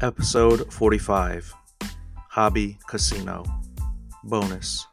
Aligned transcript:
Episode 0.00 0.72
45 0.72 1.52
Hobby 2.30 2.78
Casino 2.88 3.42
Bonus. 4.22 4.86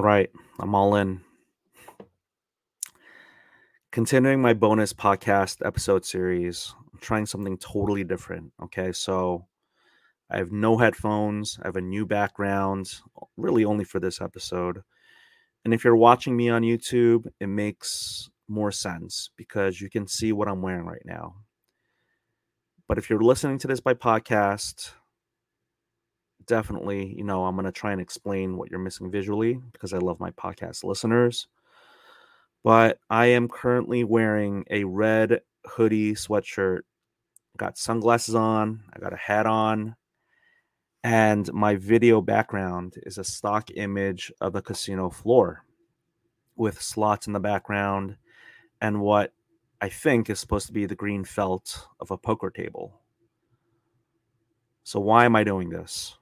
All 0.00 0.06
right, 0.06 0.30
I'm 0.58 0.74
all 0.74 0.96
in. 0.96 1.20
Continuing 3.92 4.40
my 4.40 4.54
bonus 4.54 4.94
podcast 4.94 5.58
episode 5.62 6.06
series, 6.06 6.74
I'm 6.90 6.98
trying 7.00 7.26
something 7.26 7.58
totally 7.58 8.02
different. 8.02 8.50
Okay, 8.62 8.92
so 8.92 9.44
I 10.30 10.38
have 10.38 10.52
no 10.52 10.78
headphones, 10.78 11.58
I 11.62 11.68
have 11.68 11.76
a 11.76 11.82
new 11.82 12.06
background, 12.06 12.94
really 13.36 13.66
only 13.66 13.84
for 13.84 14.00
this 14.00 14.22
episode. 14.22 14.80
And 15.66 15.74
if 15.74 15.84
you're 15.84 15.94
watching 15.94 16.34
me 16.34 16.48
on 16.48 16.62
YouTube, 16.62 17.26
it 17.38 17.48
makes 17.48 18.30
more 18.48 18.72
sense 18.72 19.28
because 19.36 19.82
you 19.82 19.90
can 19.90 20.06
see 20.06 20.32
what 20.32 20.48
I'm 20.48 20.62
wearing 20.62 20.86
right 20.86 21.04
now. 21.04 21.34
But 22.88 22.96
if 22.96 23.10
you're 23.10 23.20
listening 23.20 23.58
to 23.58 23.68
this 23.68 23.80
by 23.80 23.92
podcast, 23.92 24.92
definitely, 26.50 27.14
you 27.16 27.22
know, 27.22 27.44
I'm 27.44 27.54
going 27.54 27.64
to 27.64 27.72
try 27.72 27.92
and 27.92 28.00
explain 28.00 28.56
what 28.56 28.70
you're 28.70 28.80
missing 28.80 29.08
visually 29.08 29.60
because 29.72 29.94
I 29.94 29.98
love 29.98 30.18
my 30.18 30.32
podcast 30.32 30.82
listeners. 30.82 31.46
But 32.64 32.98
I 33.08 33.26
am 33.26 33.48
currently 33.48 34.02
wearing 34.02 34.64
a 34.68 34.82
red 34.82 35.42
hoodie 35.64 36.14
sweatshirt. 36.14 36.80
Got 37.56 37.78
sunglasses 37.78 38.34
on, 38.34 38.82
I 38.92 38.98
got 38.98 39.12
a 39.12 39.16
hat 39.16 39.46
on, 39.46 39.94
and 41.04 41.50
my 41.52 41.76
video 41.76 42.20
background 42.20 42.94
is 43.04 43.16
a 43.16 43.24
stock 43.24 43.70
image 43.76 44.32
of 44.40 44.56
a 44.56 44.62
casino 44.62 45.08
floor 45.08 45.64
with 46.56 46.82
slots 46.82 47.28
in 47.28 47.32
the 47.32 47.40
background 47.40 48.16
and 48.80 49.00
what 49.00 49.32
I 49.80 49.88
think 49.88 50.28
is 50.28 50.40
supposed 50.40 50.66
to 50.66 50.72
be 50.72 50.84
the 50.84 50.96
green 50.96 51.24
felt 51.24 51.86
of 52.00 52.10
a 52.10 52.18
poker 52.18 52.50
table. 52.50 53.00
So, 54.82 54.98
why 54.98 55.24
am 55.24 55.36
I 55.36 55.44
doing 55.44 55.70
this? 55.70 56.16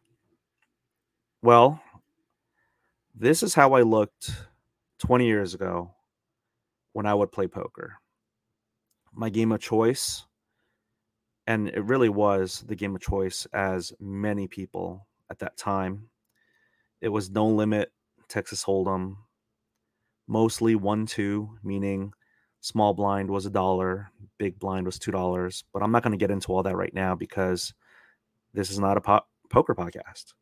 Well, 1.42 1.80
this 3.14 3.44
is 3.44 3.54
how 3.54 3.74
I 3.74 3.82
looked 3.82 4.30
20 4.98 5.24
years 5.24 5.54
ago 5.54 5.94
when 6.92 7.06
I 7.06 7.14
would 7.14 7.30
play 7.30 7.46
poker. 7.46 7.94
My 9.12 9.28
game 9.30 9.52
of 9.52 9.60
choice, 9.60 10.26
and 11.46 11.68
it 11.68 11.84
really 11.84 12.08
was 12.08 12.64
the 12.66 12.74
game 12.74 12.94
of 12.96 13.00
choice 13.00 13.46
as 13.52 13.92
many 14.00 14.48
people 14.48 15.06
at 15.30 15.38
that 15.38 15.56
time. 15.56 16.08
It 17.00 17.08
was 17.08 17.30
no 17.30 17.46
limit 17.46 17.92
Texas 18.28 18.64
Hold'em, 18.64 19.16
mostly 20.26 20.74
1 20.74 21.06
2, 21.06 21.58
meaning 21.62 22.12
small 22.60 22.94
blind 22.94 23.30
was 23.30 23.46
a 23.46 23.50
dollar, 23.50 24.10
big 24.38 24.58
blind 24.58 24.86
was 24.86 24.98
$2. 24.98 25.62
But 25.72 25.84
I'm 25.84 25.92
not 25.92 26.02
going 26.02 26.18
to 26.18 26.22
get 26.22 26.32
into 26.32 26.52
all 26.52 26.64
that 26.64 26.76
right 26.76 26.92
now 26.92 27.14
because 27.14 27.72
this 28.52 28.70
is 28.70 28.80
not 28.80 28.96
a 28.96 29.00
po- 29.00 29.26
poker 29.48 29.74
podcast. 29.76 30.34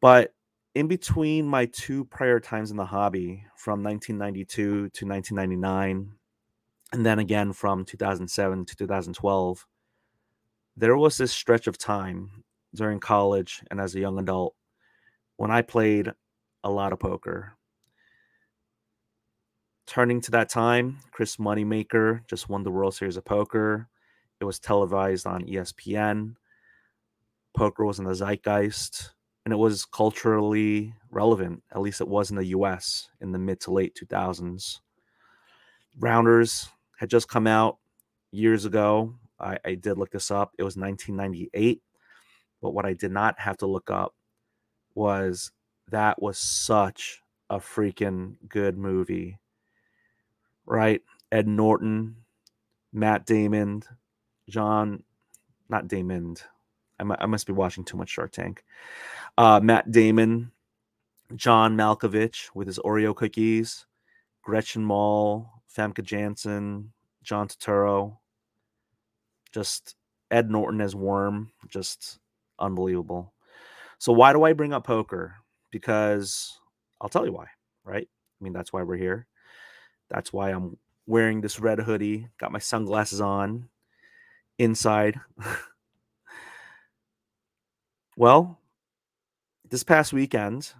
But 0.00 0.32
in 0.74 0.86
between 0.86 1.46
my 1.46 1.66
two 1.66 2.04
prior 2.04 2.38
times 2.38 2.70
in 2.70 2.76
the 2.76 2.84
hobby 2.84 3.44
from 3.56 3.82
1992 3.82 4.90
to 4.90 5.06
1999 5.06 6.12
and 6.92 7.06
then 7.06 7.18
again 7.18 7.52
from 7.52 7.84
2007 7.84 8.64
to 8.64 8.76
2012 8.76 9.66
there 10.76 10.96
was 10.96 11.18
this 11.18 11.32
stretch 11.32 11.66
of 11.66 11.76
time 11.76 12.44
during 12.74 13.00
college 13.00 13.62
and 13.70 13.80
as 13.80 13.94
a 13.94 13.98
young 14.00 14.18
adult 14.20 14.54
when 15.36 15.50
i 15.50 15.62
played 15.62 16.12
a 16.64 16.70
lot 16.70 16.92
of 16.92 16.98
poker. 16.98 17.54
Turning 19.86 20.20
to 20.20 20.30
that 20.30 20.48
time 20.48 20.98
chris 21.10 21.38
moneymaker 21.38 22.20
just 22.28 22.48
won 22.48 22.62
the 22.62 22.70
world 22.70 22.94
series 22.94 23.16
of 23.16 23.24
poker. 23.24 23.88
It 24.40 24.44
was 24.44 24.60
televised 24.60 25.26
on 25.26 25.42
espn 25.42 26.36
poker 27.56 27.84
was 27.84 27.98
in 27.98 28.04
the 28.04 28.14
zeitgeist 28.14 29.10
and 29.48 29.54
it 29.54 29.56
was 29.56 29.86
culturally 29.86 30.92
relevant. 31.10 31.62
At 31.72 31.80
least 31.80 32.02
it 32.02 32.08
was 32.08 32.28
in 32.28 32.36
the 32.36 32.48
U.S. 32.48 33.08
in 33.22 33.32
the 33.32 33.38
mid 33.38 33.60
to 33.60 33.72
late 33.72 33.98
2000s. 33.98 34.80
Rounders 35.98 36.68
had 36.98 37.08
just 37.08 37.30
come 37.30 37.46
out 37.46 37.78
years 38.30 38.66
ago. 38.66 39.14
I, 39.40 39.56
I 39.64 39.74
did 39.76 39.96
look 39.96 40.10
this 40.10 40.30
up. 40.30 40.52
It 40.58 40.64
was 40.64 40.76
1998, 40.76 41.80
but 42.60 42.74
what 42.74 42.84
I 42.84 42.92
did 42.92 43.10
not 43.10 43.40
have 43.40 43.56
to 43.58 43.66
look 43.66 43.90
up 43.90 44.14
was 44.94 45.50
that 45.90 46.20
was 46.20 46.38
such 46.38 47.22
a 47.48 47.56
freaking 47.56 48.34
good 48.50 48.76
movie. 48.76 49.38
Right? 50.66 51.00
Ed 51.32 51.48
Norton, 51.48 52.16
Matt 52.92 53.24
Damon, 53.24 53.82
John, 54.46 55.04
not 55.70 55.88
Damon. 55.88 56.36
I 57.00 57.24
must 57.24 57.46
be 57.46 57.54
watching 57.54 57.84
too 57.84 57.96
much 57.96 58.10
Shark 58.10 58.32
Tank 58.32 58.62
uh, 59.38 59.60
Matt 59.62 59.92
Damon, 59.92 60.50
John 61.36 61.76
Malkovich 61.76 62.48
with 62.54 62.66
his 62.66 62.80
Oreo 62.80 63.14
cookies, 63.14 63.86
Gretchen 64.42 64.84
Mol, 64.84 65.48
Famke 65.74 66.02
Janssen, 66.02 66.92
John 67.22 67.46
Turturro, 67.46 68.18
just 69.52 69.94
Ed 70.32 70.50
Norton 70.50 70.80
as 70.80 70.96
Worm, 70.96 71.52
just 71.68 72.18
unbelievable. 72.58 73.32
So 73.98 74.12
why 74.12 74.32
do 74.32 74.42
I 74.42 74.54
bring 74.54 74.72
up 74.72 74.84
poker? 74.84 75.36
Because 75.70 76.58
I'll 77.00 77.08
tell 77.08 77.24
you 77.24 77.32
why, 77.32 77.46
right? 77.84 78.08
I 78.10 78.44
mean, 78.44 78.52
that's 78.52 78.72
why 78.72 78.82
we're 78.82 78.96
here. 78.96 79.28
That's 80.10 80.32
why 80.32 80.50
I'm 80.50 80.78
wearing 81.06 81.42
this 81.42 81.60
red 81.60 81.78
hoodie, 81.78 82.28
got 82.40 82.50
my 82.50 82.58
sunglasses 82.58 83.20
on 83.20 83.68
inside. 84.58 85.20
well, 88.16 88.58
this 89.70 89.84
past 89.84 90.12
weekend, 90.12 90.72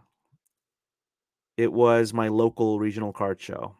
it 1.56 1.72
was 1.72 2.14
my 2.14 2.28
local 2.28 2.78
regional 2.78 3.12
card 3.12 3.40
show, 3.40 3.74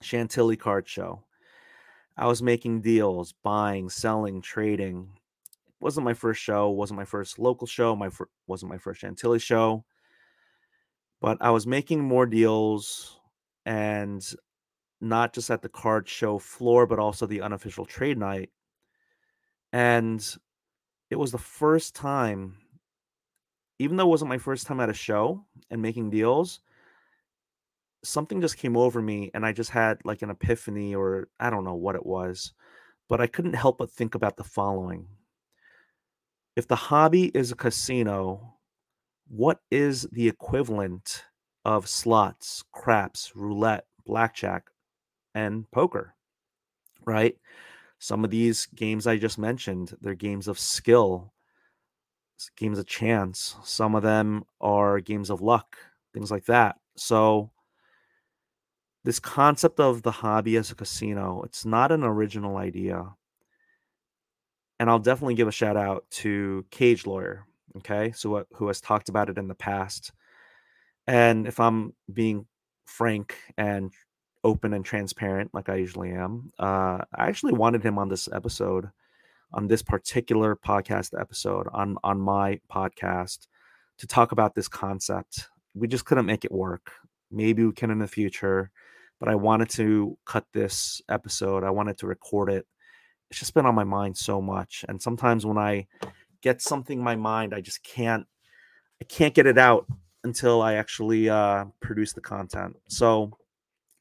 Chantilly 0.00 0.56
Card 0.56 0.88
Show. 0.88 1.24
I 2.16 2.26
was 2.26 2.42
making 2.42 2.80
deals, 2.80 3.34
buying, 3.42 3.90
selling, 3.90 4.40
trading. 4.40 5.10
It 5.66 5.74
wasn't 5.80 6.04
my 6.04 6.14
first 6.14 6.40
show, 6.40 6.70
wasn't 6.70 6.98
my 6.98 7.04
first 7.04 7.38
local 7.38 7.66
show, 7.66 7.94
my 7.94 8.08
fir- 8.08 8.28
wasn't 8.46 8.70
my 8.70 8.78
first 8.78 9.00
Chantilly 9.00 9.38
show, 9.38 9.84
but 11.20 11.36
I 11.40 11.50
was 11.50 11.66
making 11.66 12.00
more 12.00 12.26
deals 12.26 13.20
and 13.66 14.24
not 15.00 15.34
just 15.34 15.50
at 15.50 15.60
the 15.60 15.68
card 15.68 16.08
show 16.08 16.38
floor, 16.38 16.86
but 16.86 16.98
also 16.98 17.26
the 17.26 17.42
unofficial 17.42 17.84
trade 17.84 18.16
night. 18.16 18.50
And 19.72 20.24
it 21.10 21.16
was 21.16 21.32
the 21.32 21.38
first 21.38 21.94
time 21.94 22.56
even 23.78 23.96
though 23.96 24.06
it 24.06 24.10
wasn't 24.10 24.28
my 24.28 24.38
first 24.38 24.66
time 24.66 24.80
at 24.80 24.88
a 24.88 24.94
show 24.94 25.44
and 25.70 25.82
making 25.82 26.10
deals, 26.10 26.60
something 28.02 28.40
just 28.40 28.56
came 28.56 28.76
over 28.76 29.02
me 29.02 29.30
and 29.34 29.44
I 29.44 29.52
just 29.52 29.70
had 29.70 29.98
like 30.04 30.22
an 30.22 30.30
epiphany 30.30 30.94
or 30.94 31.28
I 31.40 31.50
don't 31.50 31.64
know 31.64 31.74
what 31.74 31.96
it 31.96 32.06
was, 32.06 32.52
but 33.08 33.20
I 33.20 33.26
couldn't 33.26 33.54
help 33.54 33.78
but 33.78 33.90
think 33.90 34.14
about 34.14 34.36
the 34.36 34.44
following. 34.44 35.06
If 36.54 36.66
the 36.66 36.76
hobby 36.76 37.26
is 37.34 37.52
a 37.52 37.56
casino, 37.56 38.54
what 39.28 39.60
is 39.70 40.02
the 40.12 40.28
equivalent 40.28 41.24
of 41.64 41.88
slots, 41.88 42.64
craps, 42.72 43.32
roulette, 43.34 43.86
blackjack, 44.06 44.70
and 45.34 45.70
poker? 45.70 46.14
Right? 47.04 47.36
Some 47.98 48.24
of 48.24 48.30
these 48.30 48.66
games 48.74 49.06
I 49.06 49.16
just 49.16 49.38
mentioned, 49.38 49.96
they're 50.00 50.14
games 50.14 50.48
of 50.48 50.58
skill, 50.58 51.32
games 52.56 52.78
of 52.78 52.86
chance. 52.86 53.56
Some 53.64 53.94
of 53.94 54.02
them 54.02 54.44
are 54.60 55.00
games 55.00 55.30
of 55.30 55.40
luck, 55.40 55.76
things 56.12 56.30
like 56.30 56.46
that. 56.46 56.76
So 56.96 57.50
this 59.04 59.20
concept 59.20 59.78
of 59.78 60.02
the 60.02 60.10
hobby 60.10 60.56
as 60.56 60.70
a 60.70 60.74
casino, 60.74 61.42
it's 61.44 61.64
not 61.64 61.92
an 61.92 62.02
original 62.02 62.56
idea. 62.56 63.14
And 64.78 64.90
I'll 64.90 64.98
definitely 64.98 65.34
give 65.34 65.48
a 65.48 65.52
shout 65.52 65.76
out 65.76 66.04
to 66.10 66.66
Cage 66.70 67.06
Lawyer, 67.06 67.46
okay? 67.78 68.12
So 68.12 68.46
who 68.54 68.66
has 68.66 68.80
talked 68.80 69.08
about 69.08 69.30
it 69.30 69.38
in 69.38 69.48
the 69.48 69.54
past. 69.54 70.12
And 71.06 71.46
if 71.46 71.60
I'm 71.60 71.94
being 72.12 72.46
frank 72.86 73.36
and 73.56 73.92
open 74.44 74.72
and 74.72 74.84
transparent 74.84 75.54
like 75.54 75.68
I 75.68 75.76
usually 75.76 76.10
am, 76.10 76.52
uh, 76.58 76.98
I 77.14 77.28
actually 77.28 77.52
wanted 77.52 77.82
him 77.82 77.98
on 77.98 78.08
this 78.08 78.28
episode 78.32 78.90
on 79.52 79.68
this 79.68 79.82
particular 79.82 80.56
podcast 80.56 81.18
episode 81.18 81.68
on 81.72 81.96
on 82.02 82.20
my 82.20 82.60
podcast 82.70 83.46
to 83.98 84.06
talk 84.06 84.32
about 84.32 84.54
this 84.54 84.68
concept. 84.68 85.48
We 85.74 85.88
just 85.88 86.04
couldn't 86.04 86.26
make 86.26 86.44
it 86.44 86.52
work. 86.52 86.92
Maybe 87.30 87.64
we 87.64 87.72
can 87.72 87.90
in 87.90 87.98
the 87.98 88.08
future, 88.08 88.70
but 89.18 89.28
I 89.28 89.34
wanted 89.34 89.70
to 89.70 90.16
cut 90.24 90.44
this 90.52 91.00
episode. 91.08 91.64
I 91.64 91.70
wanted 91.70 91.98
to 91.98 92.06
record 92.06 92.50
it. 92.50 92.66
It's 93.30 93.40
just 93.40 93.54
been 93.54 93.66
on 93.66 93.74
my 93.74 93.84
mind 93.84 94.16
so 94.16 94.40
much, 94.40 94.84
and 94.88 95.00
sometimes 95.00 95.44
when 95.44 95.58
I 95.58 95.86
get 96.42 96.62
something 96.62 96.98
in 96.98 97.04
my 97.04 97.16
mind, 97.16 97.54
I 97.54 97.60
just 97.60 97.82
can't. 97.82 98.26
I 99.00 99.04
can't 99.04 99.34
get 99.34 99.46
it 99.46 99.58
out 99.58 99.86
until 100.24 100.62
I 100.62 100.74
actually 100.74 101.28
uh, 101.28 101.66
produce 101.80 102.14
the 102.14 102.20
content. 102.20 102.76
So 102.88 103.36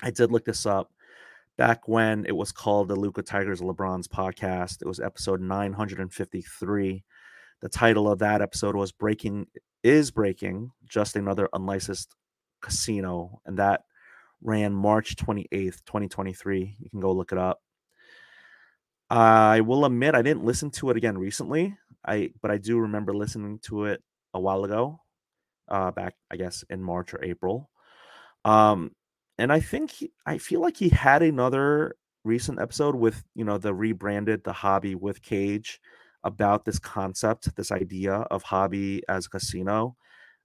I 0.01 0.09
did 0.09 0.31
look 0.31 0.45
this 0.45 0.65
up 0.65 0.91
back 1.57 1.87
when 1.87 2.25
it 2.25 2.35
was 2.35 2.51
called 2.51 2.87
the 2.87 2.95
Luka 2.95 3.21
Tigers 3.21 3.61
LeBron's 3.61 4.07
podcast. 4.07 4.81
It 4.81 4.87
was 4.87 4.99
episode 4.99 5.41
953. 5.41 7.03
The 7.61 7.69
title 7.69 8.11
of 8.11 8.19
that 8.19 8.41
episode 8.41 8.75
was 8.75 8.91
Breaking 8.91 9.47
is 9.83 10.11
Breaking, 10.11 10.71
just 10.83 11.15
another 11.15 11.47
unlicensed 11.53 12.13
casino. 12.61 13.41
And 13.45 13.57
that 13.57 13.81
ran 14.41 14.73
March 14.73 15.15
28th, 15.15 15.83
2023. 15.85 16.77
You 16.79 16.89
can 16.89 16.99
go 16.99 17.13
look 17.13 17.31
it 17.31 17.37
up. 17.37 17.61
I 19.09 19.61
will 19.61 19.85
admit 19.85 20.15
I 20.15 20.23
didn't 20.23 20.43
listen 20.43 20.71
to 20.71 20.89
it 20.89 20.97
again 20.97 21.17
recently. 21.17 21.77
I 22.05 22.31
but 22.41 22.51
I 22.51 22.57
do 22.57 22.79
remember 22.79 23.15
listening 23.15 23.59
to 23.63 23.85
it 23.85 24.03
a 24.33 24.39
while 24.39 24.65
ago, 24.65 24.99
uh, 25.69 25.91
back 25.91 26.15
I 26.29 26.35
guess 26.37 26.63
in 26.69 26.83
March 26.83 27.13
or 27.13 27.23
April. 27.23 27.69
Um, 28.43 28.91
and 29.37 29.51
I 29.51 29.59
think 29.59 29.91
he, 29.91 30.11
I 30.25 30.37
feel 30.37 30.61
like 30.61 30.77
he 30.77 30.89
had 30.89 31.21
another 31.21 31.95
recent 32.23 32.59
episode 32.59 32.95
with 32.95 33.23
you 33.35 33.45
know 33.45 33.57
the 33.57 33.73
rebranded 33.73 34.43
the 34.43 34.53
hobby 34.53 34.95
with 34.95 35.21
Cage 35.21 35.79
about 36.23 36.65
this 36.65 36.79
concept, 36.79 37.55
this 37.55 37.71
idea 37.71 38.13
of 38.13 38.43
hobby 38.43 39.03
as 39.07 39.27
a 39.27 39.29
casino. 39.29 39.95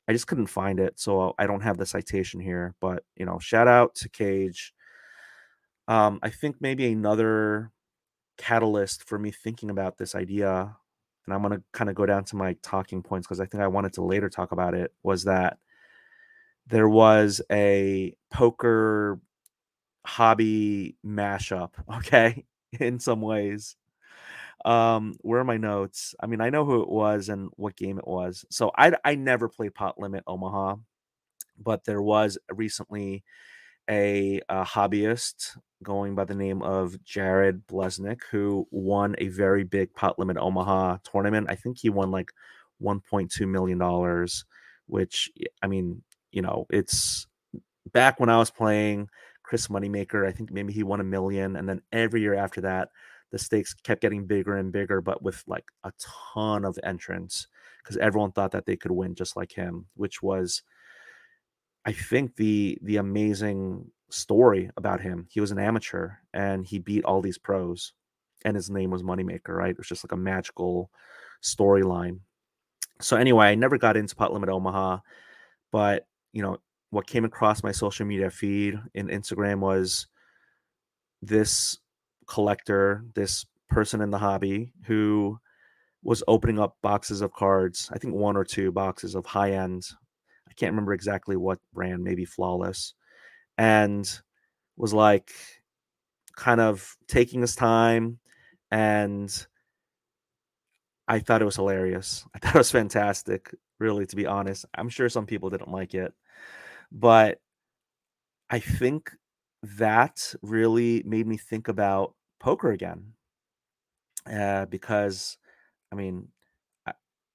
I 0.09 0.13
just 0.13 0.27
couldn't 0.27 0.49
find 0.49 0.81
it, 0.81 0.99
so 1.01 1.35
I 1.39 1.47
don't 1.47 1.63
have 1.63 1.79
the 1.79 1.87
citation 1.87 2.41
here. 2.41 2.75
But 2.81 3.05
you 3.17 3.27
know, 3.27 3.39
shout 3.39 3.69
out 3.69 3.95
to 3.97 4.09
Cage. 4.09 4.75
Um, 5.89 6.19
I 6.23 6.31
think 6.31 6.57
maybe 6.61 6.91
another 6.93 7.73
catalyst 8.39 9.05
for 9.05 9.19
me 9.19 9.31
thinking 9.31 9.71
about 9.71 9.99
this 9.99 10.15
idea, 10.15 10.77
and 11.27 11.35
I'm 11.35 11.43
gonna 11.43 11.63
kind 11.73 11.91
of 11.91 11.97
go 11.97 12.07
down 12.07 12.25
to 12.25 12.37
my 12.37 12.57
talking 12.63 13.03
points 13.03 13.27
because 13.27 13.41
I 13.41 13.47
think 13.47 13.63
I 13.63 13.69
wanted 13.69 13.93
to 13.95 14.05
later 14.05 14.29
talk 14.29 14.53
about 14.53 14.75
it, 14.75 14.93
was 15.03 15.25
that 15.25 15.59
there 16.71 16.89
was 16.89 17.41
a 17.51 18.15
poker 18.33 19.21
hobby 20.07 20.97
mashup, 21.07 21.71
okay, 21.99 22.45
in 22.81 23.01
some 23.01 23.21
ways. 23.21 23.77
Um, 24.65 25.17
where 25.23 25.41
are 25.41 25.45
my 25.45 25.57
notes? 25.57 26.15
I 26.21 26.27
mean, 26.27 26.41
I 26.41 26.51
know 26.51 26.65
who 26.67 26.83
it 26.83 26.89
was 26.91 27.29
and 27.29 27.51
what 27.57 27.77
game 27.77 27.99
it 27.99 28.07
was. 28.07 28.45
So 28.51 28.71
I 28.77 28.93
I 29.05 29.15
never 29.15 29.49
play 29.49 29.71
Pot 29.71 29.99
Limit 29.99 30.25
Omaha, 30.27 30.77
but 31.59 31.85
there 31.85 32.03
was 32.03 32.39
recently 32.53 33.25
a, 33.89 34.41
a 34.49 34.65
hobbyist 34.65 35.57
going 35.83 36.15
by 36.15 36.25
the 36.25 36.35
name 36.35 36.63
of 36.63 37.03
Jared 37.05 37.67
Bleznick 37.67 38.21
who 38.31 38.69
won 38.71 39.15
a 39.19 39.29
very 39.29 39.65
big 39.65 39.95
Pot 39.95 40.19
Limit 40.19 40.37
Omaha 40.39 40.99
tournament. 41.05 41.49
I 41.51 41.57
think 41.57 41.79
he 41.79 41.91
won 41.91 42.11
like 42.11 42.31
1.2 42.79 43.49
million 43.49 43.79
dollars, 43.79 44.45
which 44.87 45.31
I 45.63 45.67
mean, 45.67 46.03
you 46.33 46.43
know, 46.43 46.67
it's 46.71 47.27
back 47.93 48.21
when 48.21 48.29
I 48.29 48.39
was 48.39 48.51
playing 48.51 49.09
Chris 49.43 49.69
Moneymaker. 49.69 50.27
I 50.27 50.33
think 50.33 50.53
maybe 50.53 50.73
he 50.73 50.83
won 50.83 51.01
a 51.01 51.05
million, 51.05 51.57
and 51.57 51.69
then 51.69 51.83
every 51.93 52.21
year 52.21 52.35
after 52.35 52.61
that, 52.63 52.89
the 53.31 53.39
stakes 53.39 53.75
kept 53.75 54.03
getting 54.03 54.27
bigger 54.27 54.57
and 54.57 54.73
bigger, 54.73 55.01
but 55.01 55.23
with 55.23 55.43
like 55.47 55.65
a 55.85 55.93
ton 56.35 56.65
of 56.65 56.79
entrants 56.83 57.47
because 57.83 57.97
everyone 57.97 58.33
thought 58.33 58.53
that 58.53 58.67
they 58.67 58.77
could 58.77 58.91
win 58.91 59.15
just 59.15 59.37
like 59.37 59.53
him, 59.53 59.87
which 59.95 60.23
was, 60.23 60.63
I 61.85 61.93
think, 61.93 62.37
the 62.37 62.79
the 62.83 62.97
amazing 62.97 63.91
story 64.11 64.71
about 64.77 65.01
him. 65.01 65.27
He 65.31 65.41
was 65.41 65.53
an 65.53 65.59
amateur 65.59 66.11
and 66.35 66.67
he 66.67 66.79
beat 66.79 67.05
all 67.05 67.23
these 67.23 67.39
pros, 67.39 67.93
and 68.45 68.57
his 68.57 68.71
name 68.71 68.91
was 68.91 69.03
Moneymaker. 69.03 69.49
Right? 69.49 69.71
It 69.71 69.79
was 69.79 69.89
just 69.89 70.05
like 70.05 70.13
a 70.13 70.17
magical 70.17 70.91
storyline. 71.43 72.21
So 73.01 73.17
anyway, 73.17 73.47
I 73.47 73.55
never 73.55 73.79
got 73.79 73.97
into 73.97 74.15
Pot 74.15 74.33
Limit 74.33 74.51
Omaha, 74.51 74.99
but 75.73 76.07
you 76.33 76.43
know 76.43 76.59
what 76.91 77.07
came 77.07 77.25
across 77.25 77.63
my 77.63 77.73
social 77.73 78.07
media 78.07 78.31
feed 78.31 78.79
in 78.95 79.09
Instagram 79.09 79.61
was 79.61 80.07
this 81.23 81.79
collector, 82.27 83.05
this 83.15 83.47
person 83.69 84.01
in 84.01 84.11
the 84.11 84.19
hobby 84.19 84.73
who 84.85 85.39
was 86.03 86.23
opening 86.27 86.59
up 86.59 86.77
boxes 86.83 87.21
of 87.21 87.33
cards, 87.33 87.91
I 87.93 87.99
think 87.99 88.15
one 88.15 88.37
or 88.37 88.45
two 88.45 88.73
boxes 88.73 89.15
of 89.15 89.27
high 89.27 89.53
end. 89.53 89.85
I 90.49 90.53
can't 90.55 90.73
remember 90.73 90.93
exactly 90.93 91.37
what 91.37 91.59
brand, 91.73 92.03
maybe 92.03 92.25
Flawless, 92.25 92.95
and 93.59 94.11
was 94.77 94.93
like 94.93 95.31
kind 96.37 96.61
of 96.61 96.97
taking 97.07 97.43
his 97.43 97.55
time 97.55 98.19
and 98.71 99.47
I 101.11 101.19
thought 101.19 101.43
it 101.43 101.47
was 101.47 101.57
hilarious. 101.57 102.27
I 102.35 102.39
thought 102.39 102.57
it 102.57 102.59
was 102.59 102.71
fantastic, 102.71 103.55
really, 103.81 104.07
to 104.07 104.17
be 104.17 104.27
honest. 104.27 104.65
I'm 104.75 104.89
sure 104.89 105.11
some 105.11 105.27
people 105.27 105.51
didn't 105.51 105.73
like 105.73 105.95
it. 105.95 106.15
But 106.93 107.41
I 108.51 108.59
think 108.59 109.13
that 109.63 110.35
really 110.43 111.03
made 111.05 111.27
me 111.27 111.37
think 111.39 111.69
about 111.69 112.15
poker 112.39 112.71
again. 112.71 113.15
Uh, 114.31 114.67
because, 114.67 115.39
I 115.93 115.97
mean, 115.97 116.29
I, 116.87 116.95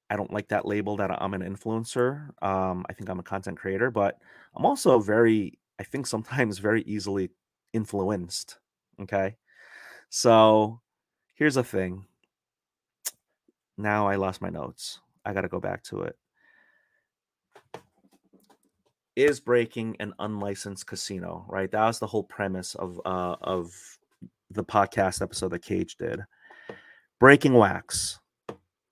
I 0.10 0.18
don't 0.18 0.34
like 0.34 0.50
that 0.50 0.68
label 0.68 0.98
that 0.98 1.12
I'm 1.12 1.36
an 1.36 1.42
influencer. 1.44 2.30
Um, 2.44 2.86
I 2.90 2.94
think 2.94 3.10
I'm 3.10 3.20
a 3.20 3.24
content 3.24 3.58
creator, 3.60 3.92
but 3.92 4.20
I'm 4.56 4.66
also 4.66 5.00
very, 5.00 5.60
I 5.80 5.84
think 5.84 6.08
sometimes 6.08 6.60
very 6.60 6.84
easily 6.84 7.32
influenced. 7.74 8.60
Okay. 9.02 9.38
So 10.10 10.82
here's 11.36 11.56
the 11.56 11.66
thing. 11.66 12.06
Now 13.78 14.08
I 14.08 14.16
lost 14.16 14.42
my 14.42 14.50
notes. 14.50 15.00
I 15.26 15.34
got 15.34 15.42
to 15.42 15.48
go 15.48 15.60
back 15.60 15.84
to 15.86 16.02
it 16.02 16.16
is 19.16 19.40
breaking 19.40 19.96
an 20.00 20.14
unlicensed 20.20 20.86
casino, 20.86 21.46
right? 21.48 21.72
That 21.72 21.86
was 21.86 22.00
the 22.00 22.08
whole 22.08 22.24
premise 22.24 22.76
of 22.76 23.00
uh, 23.06 23.36
of 23.42 23.74
the 24.52 24.64
podcast 24.64 25.22
episode 25.22 25.50
that 25.50 25.62
Cage 25.62 25.96
did. 25.96 26.22
Breaking 27.20 27.54
wax, 27.54 28.20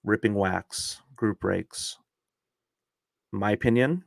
ripping 0.04 0.34
wax, 0.34 1.02
group 1.16 1.40
breaks. 1.40 1.98
my 3.32 3.52
opinion, 3.52 4.04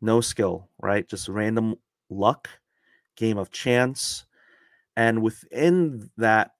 no 0.00 0.20
skill, 0.20 0.68
right? 0.80 1.06
Just 1.08 1.28
random 1.28 1.74
luck, 2.08 2.48
game 3.16 3.36
of 3.36 3.50
chance. 3.50 4.24
And 4.96 5.22
within 5.22 6.10
that 6.16 6.52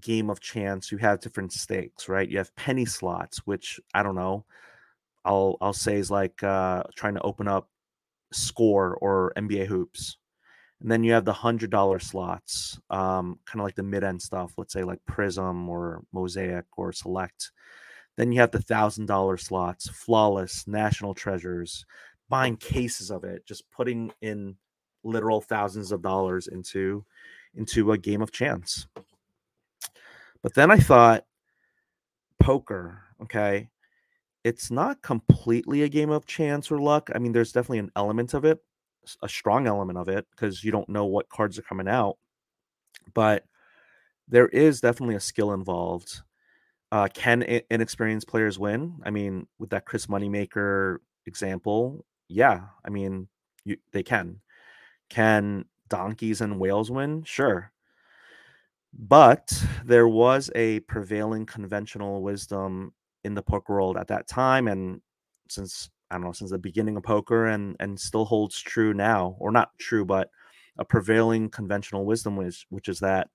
game 0.00 0.30
of 0.30 0.40
chance, 0.40 0.90
you 0.90 0.98
have 0.98 1.20
different 1.20 1.52
stakes, 1.52 2.08
right? 2.08 2.28
You 2.28 2.38
have 2.38 2.54
penny 2.56 2.84
slots, 2.84 3.38
which 3.46 3.80
I 3.94 4.02
don't 4.02 4.14
know. 4.14 4.44
I'll 5.24 5.56
I'll 5.60 5.72
say 5.72 5.96
is 5.96 6.10
like 6.10 6.42
uh, 6.42 6.84
trying 6.96 7.14
to 7.14 7.22
open 7.22 7.48
up 7.48 7.68
score 8.32 8.96
or 8.96 9.32
NBA 9.36 9.66
hoops. 9.66 10.18
And 10.80 10.90
then 10.90 11.04
you 11.04 11.12
have 11.12 11.24
the 11.24 11.32
hundred 11.32 11.70
dollar 11.70 12.00
slots, 12.00 12.80
um, 12.90 13.38
kind 13.46 13.60
of 13.60 13.64
like 13.64 13.76
the 13.76 13.84
mid 13.84 14.02
end 14.02 14.20
stuff, 14.20 14.54
let's 14.56 14.72
say 14.72 14.82
like 14.82 14.98
Prism 15.06 15.68
or 15.68 16.02
Mosaic 16.12 16.64
or 16.76 16.92
Select. 16.92 17.52
Then 18.16 18.32
you 18.32 18.40
have 18.40 18.50
the 18.50 18.60
thousand 18.60 19.06
dollar 19.06 19.36
slots, 19.36 19.88
flawless, 19.88 20.66
national 20.66 21.14
treasures, 21.14 21.86
buying 22.28 22.56
cases 22.56 23.10
of 23.10 23.24
it, 23.24 23.46
just 23.46 23.70
putting 23.70 24.12
in 24.20 24.56
literal 25.04 25.40
thousands 25.40 25.92
of 25.92 26.02
dollars 26.02 26.48
into 26.48 27.04
into 27.54 27.92
a 27.92 27.98
game 27.98 28.22
of 28.22 28.32
chance. 28.32 28.86
But 30.42 30.54
then 30.54 30.70
I 30.70 30.78
thought 30.78 31.24
poker, 32.40 33.02
okay, 33.22 33.68
it's 34.44 34.70
not 34.70 35.02
completely 35.02 35.82
a 35.82 35.88
game 35.88 36.10
of 36.10 36.26
chance 36.26 36.70
or 36.70 36.80
luck. 36.80 37.10
I 37.14 37.18
mean, 37.18 37.32
there's 37.32 37.52
definitely 37.52 37.78
an 37.78 37.92
element 37.96 38.34
of 38.34 38.44
it, 38.44 38.58
a 39.22 39.28
strong 39.28 39.66
element 39.66 39.98
of 39.98 40.08
it, 40.08 40.26
because 40.30 40.64
you 40.64 40.72
don't 40.72 40.88
know 40.88 41.06
what 41.06 41.28
cards 41.28 41.58
are 41.58 41.62
coming 41.62 41.88
out. 41.88 42.18
But 43.14 43.44
there 44.28 44.48
is 44.48 44.80
definitely 44.80 45.14
a 45.14 45.20
skill 45.20 45.52
involved. 45.52 46.22
Uh, 46.90 47.08
can 47.14 47.42
inexperienced 47.70 48.28
players 48.28 48.58
win? 48.58 49.00
I 49.04 49.10
mean, 49.10 49.46
with 49.58 49.70
that 49.70 49.86
Chris 49.86 50.06
Moneymaker 50.06 50.98
example, 51.26 52.04
yeah. 52.28 52.62
I 52.84 52.90
mean, 52.90 53.28
you, 53.64 53.76
they 53.92 54.02
can. 54.02 54.40
Can 55.08 55.66
donkeys 55.88 56.40
and 56.40 56.58
whales 56.58 56.90
win? 56.90 57.22
Sure. 57.24 57.72
But 58.98 59.64
there 59.84 60.08
was 60.08 60.50
a 60.54 60.80
prevailing 60.80 61.46
conventional 61.46 62.22
wisdom 62.22 62.92
in 63.24 63.34
the 63.34 63.42
poker 63.42 63.74
world 63.74 63.96
at 63.96 64.08
that 64.08 64.26
time 64.28 64.68
and 64.68 65.00
since 65.48 65.90
I 66.10 66.16
don't 66.16 66.24
know 66.24 66.32
since 66.32 66.50
the 66.50 66.58
beginning 66.58 66.96
of 66.96 67.04
poker 67.04 67.46
and 67.46 67.76
and 67.80 67.98
still 67.98 68.24
holds 68.24 68.60
true 68.60 68.92
now 68.92 69.36
or 69.38 69.50
not 69.52 69.70
true 69.78 70.04
but 70.04 70.28
a 70.78 70.84
prevailing 70.84 71.48
conventional 71.50 72.04
wisdom 72.04 72.36
which 72.36 72.66
which 72.70 72.88
is 72.88 72.98
that 73.00 73.28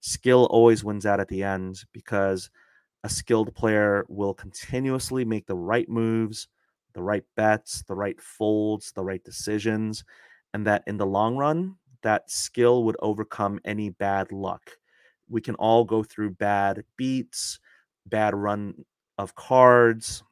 skill 0.00 0.46
always 0.50 0.84
wins 0.84 1.06
out 1.06 1.20
at 1.20 1.28
the 1.28 1.42
end 1.42 1.84
because 1.92 2.50
a 3.04 3.08
skilled 3.08 3.54
player 3.54 4.04
will 4.08 4.34
continuously 4.34 5.24
make 5.24 5.46
the 5.46 5.56
right 5.56 5.88
moves, 5.88 6.48
the 6.94 7.02
right 7.02 7.24
bets, 7.36 7.82
the 7.88 7.94
right 7.94 8.20
folds, 8.20 8.92
the 8.92 9.04
right 9.04 9.22
decisions, 9.24 10.04
and 10.54 10.66
that 10.66 10.82
in 10.86 10.96
the 10.98 11.06
long 11.06 11.36
run, 11.36 11.76
that 12.02 12.30
skill 12.30 12.84
would 12.84 12.96
overcome 13.00 13.60
any 13.64 13.90
bad 13.90 14.32
luck. 14.32 14.72
We 15.28 15.40
can 15.40 15.54
all 15.56 15.84
go 15.84 16.02
through 16.02 16.30
bad 16.30 16.84
beats, 16.96 17.58
bad 18.06 18.34
run 18.34 18.84
of 19.18 19.34
cards. 19.34 20.22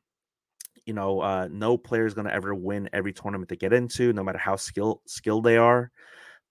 You 0.87 0.95
know, 0.95 1.21
uh, 1.21 1.49
no 1.51 1.77
player 1.77 2.07
is 2.07 2.15
going 2.15 2.27
to 2.27 2.35
ever 2.35 2.55
win 2.55 2.89
every 2.93 3.13
tournament 3.13 3.49
they 3.49 3.57
get 3.57 3.73
into, 3.73 4.13
no 4.13 4.25
matter 4.25 4.39
how 4.39 4.57
skill 4.57 5.03
skilled 5.07 5.45
they 5.45 5.57
are. 5.57 5.91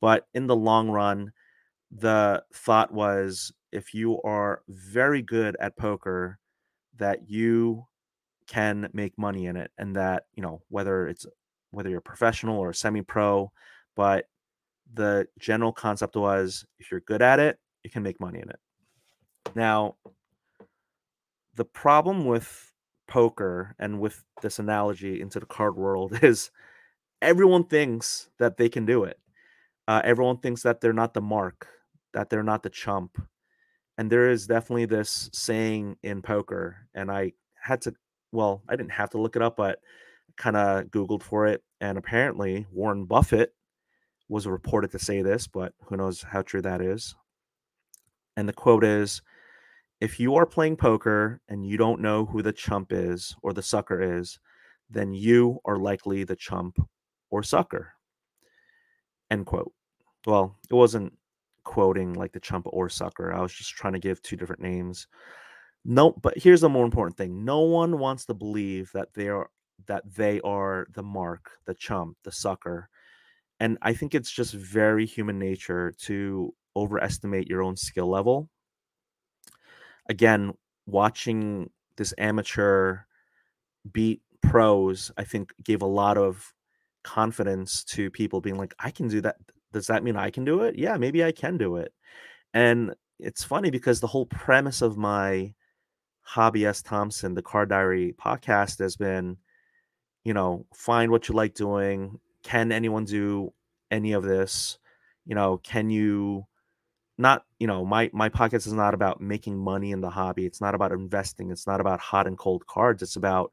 But 0.01 0.27
in 0.33 0.47
the 0.47 0.55
long 0.55 0.89
run, 0.89 1.31
the 1.91 2.43
thought 2.53 2.93
was 2.93 3.51
if 3.71 3.93
you 3.93 4.21
are 4.21 4.61
very 4.67 5.21
good 5.21 5.57
at 5.59 5.77
poker, 5.77 6.39
that 6.97 7.29
you 7.29 7.85
can 8.47 8.89
make 8.93 9.17
money 9.17 9.45
in 9.45 9.55
it, 9.55 9.71
and 9.77 9.95
that 9.95 10.23
you 10.33 10.43
know 10.43 10.61
whether 10.69 11.07
it's 11.07 11.25
whether 11.71 11.89
you're 11.89 12.01
professional 12.01 12.57
or 12.57 12.73
semi-pro, 12.73 13.51
but 13.95 14.25
the 14.93 15.27
general 15.39 15.71
concept 15.71 16.15
was 16.15 16.65
if 16.79 16.89
you're 16.89 17.01
good 17.01 17.21
at 17.21 17.39
it, 17.39 17.59
you 17.83 17.89
can 17.89 18.03
make 18.03 18.19
money 18.19 18.39
in 18.39 18.49
it. 18.49 18.59
Now, 19.55 19.95
the 21.55 21.65
problem 21.65 22.25
with 22.25 22.73
poker 23.07 23.75
and 23.79 23.99
with 23.99 24.23
this 24.41 24.59
analogy 24.59 25.19
into 25.19 25.39
the 25.39 25.45
card 25.45 25.75
world 25.75 26.19
is 26.23 26.51
everyone 27.21 27.65
thinks 27.65 28.29
that 28.39 28.57
they 28.57 28.69
can 28.69 28.85
do 28.85 29.03
it. 29.03 29.19
Uh, 29.87 30.01
everyone 30.03 30.37
thinks 30.37 30.61
that 30.63 30.81
they're 30.81 30.93
not 30.93 31.13
the 31.13 31.21
mark, 31.21 31.67
that 32.13 32.29
they're 32.29 32.43
not 32.43 32.63
the 32.63 32.69
chump. 32.69 33.17
And 33.97 34.09
there 34.09 34.29
is 34.29 34.47
definitely 34.47 34.85
this 34.85 35.29
saying 35.33 35.97
in 36.03 36.21
poker, 36.21 36.87
and 36.93 37.11
I 37.11 37.33
had 37.61 37.81
to, 37.81 37.93
well, 38.31 38.63
I 38.69 38.75
didn't 38.77 38.91
have 38.91 39.09
to 39.09 39.17
look 39.17 39.35
it 39.35 39.41
up, 39.41 39.57
but 39.57 39.79
kind 40.37 40.55
of 40.55 40.85
Googled 40.85 41.23
for 41.23 41.47
it. 41.47 41.63
And 41.81 41.97
apparently, 41.97 42.65
Warren 42.71 43.05
Buffett 43.05 43.53
was 44.29 44.47
reported 44.47 44.91
to 44.91 44.99
say 44.99 45.21
this, 45.21 45.47
but 45.47 45.73
who 45.85 45.97
knows 45.97 46.21
how 46.21 46.43
true 46.43 46.61
that 46.61 46.81
is. 46.81 47.15
And 48.39 48.47
the 48.47 48.53
quote 48.53 48.85
is 48.85 49.21
If 49.99 50.17
you 50.17 50.35
are 50.35 50.45
playing 50.45 50.77
poker 50.77 51.41
and 51.49 51.65
you 51.65 51.75
don't 51.75 51.99
know 51.99 52.25
who 52.25 52.41
the 52.41 52.53
chump 52.53 52.93
is 52.93 53.35
or 53.43 53.51
the 53.51 53.61
sucker 53.61 54.01
is, 54.01 54.39
then 54.89 55.13
you 55.13 55.59
are 55.65 55.75
likely 55.75 56.23
the 56.23 56.37
chump 56.37 56.79
or 57.31 57.43
sucker. 57.43 57.91
End 59.29 59.45
quote. 59.45 59.73
Well, 60.25 60.55
it 60.69 60.73
wasn't 60.73 61.11
quoting 61.65 62.13
like 62.13 62.31
the 62.31 62.39
chump 62.39 62.65
or 62.69 62.87
sucker. 62.87 63.33
I 63.33 63.41
was 63.41 63.53
just 63.53 63.71
trying 63.71 63.91
to 63.91 63.99
give 63.99 64.21
two 64.21 64.37
different 64.37 64.61
names. 64.61 65.07
No, 65.83 66.11
but 66.11 66.37
here's 66.37 66.61
the 66.61 66.69
more 66.69 66.85
important 66.85 67.17
thing. 67.17 67.43
No 67.43 67.59
one 67.59 67.99
wants 67.99 68.23
to 68.27 68.33
believe 68.33 68.89
that 68.93 69.09
they 69.13 69.27
are 69.27 69.49
that 69.87 70.03
they 70.15 70.39
are 70.41 70.87
the 70.93 71.03
mark, 71.03 71.51
the 71.65 71.73
chump, 71.73 72.15
the 72.23 72.31
sucker, 72.31 72.89
and 73.59 73.77
I 73.81 73.93
think 73.93 74.15
it's 74.15 74.31
just 74.31 74.53
very 74.53 75.05
human 75.05 75.37
nature 75.37 75.93
to 76.03 76.53
overestimate 76.75 77.47
your 77.47 77.63
own 77.63 77.75
skill 77.75 78.09
level. 78.09 78.49
Again, 80.07 80.53
watching 80.85 81.69
this 81.97 82.13
amateur 82.17 82.99
beat 83.91 84.21
pros, 84.41 85.11
I 85.17 85.23
think 85.23 85.53
gave 85.63 85.81
a 85.81 85.87
lot 85.87 86.17
of 86.17 86.53
confidence 87.03 87.83
to 87.85 88.09
people 88.09 88.41
being 88.41 88.57
like, 88.57 88.73
I 88.79 88.91
can 88.91 89.07
do 89.07 89.21
that. 89.21 89.37
Does 89.71 89.87
that 89.87 90.03
mean 90.03 90.15
I 90.15 90.31
can 90.31 90.45
do 90.45 90.61
it? 90.61 90.77
Yeah, 90.77 90.97
maybe 90.97 91.23
I 91.23 91.31
can 91.31 91.57
do 91.57 91.75
it. 91.77 91.93
And 92.53 92.95
it's 93.19 93.43
funny 93.43 93.69
because 93.69 93.99
the 93.99 94.07
whole 94.07 94.25
premise 94.25 94.81
of 94.81 94.97
my 94.97 95.53
Hobby 96.21 96.65
S. 96.65 96.81
Thompson, 96.81 97.33
the 97.33 97.41
Card 97.41 97.69
Diary 97.69 98.15
podcast 98.19 98.79
has 98.79 98.95
been, 98.95 99.37
you 100.23 100.33
know, 100.33 100.65
find 100.73 101.11
what 101.11 101.27
you 101.27 101.35
like 101.35 101.53
doing, 101.53 102.19
can 102.43 102.71
anyone 102.71 103.05
do 103.05 103.53
any 103.91 104.13
of 104.13 104.23
this 104.23 104.77
you 105.25 105.35
know 105.35 105.57
can 105.57 105.89
you 105.89 106.45
not 107.19 107.45
you 107.59 107.67
know 107.67 107.85
my 107.85 108.09
my 108.13 108.29
podcast 108.29 108.65
is 108.65 108.73
not 108.73 108.93
about 108.93 109.21
making 109.21 109.57
money 109.57 109.91
in 109.91 110.01
the 110.01 110.09
hobby. 110.09 110.45
It's 110.45 110.61
not 110.61 110.73
about 110.73 110.91
investing. 110.93 111.51
It's 111.51 111.67
not 111.67 111.81
about 111.81 111.99
hot 111.99 112.27
and 112.27 112.37
cold 112.37 112.65
cards. 112.65 113.03
It's 113.03 113.17
about 113.17 113.51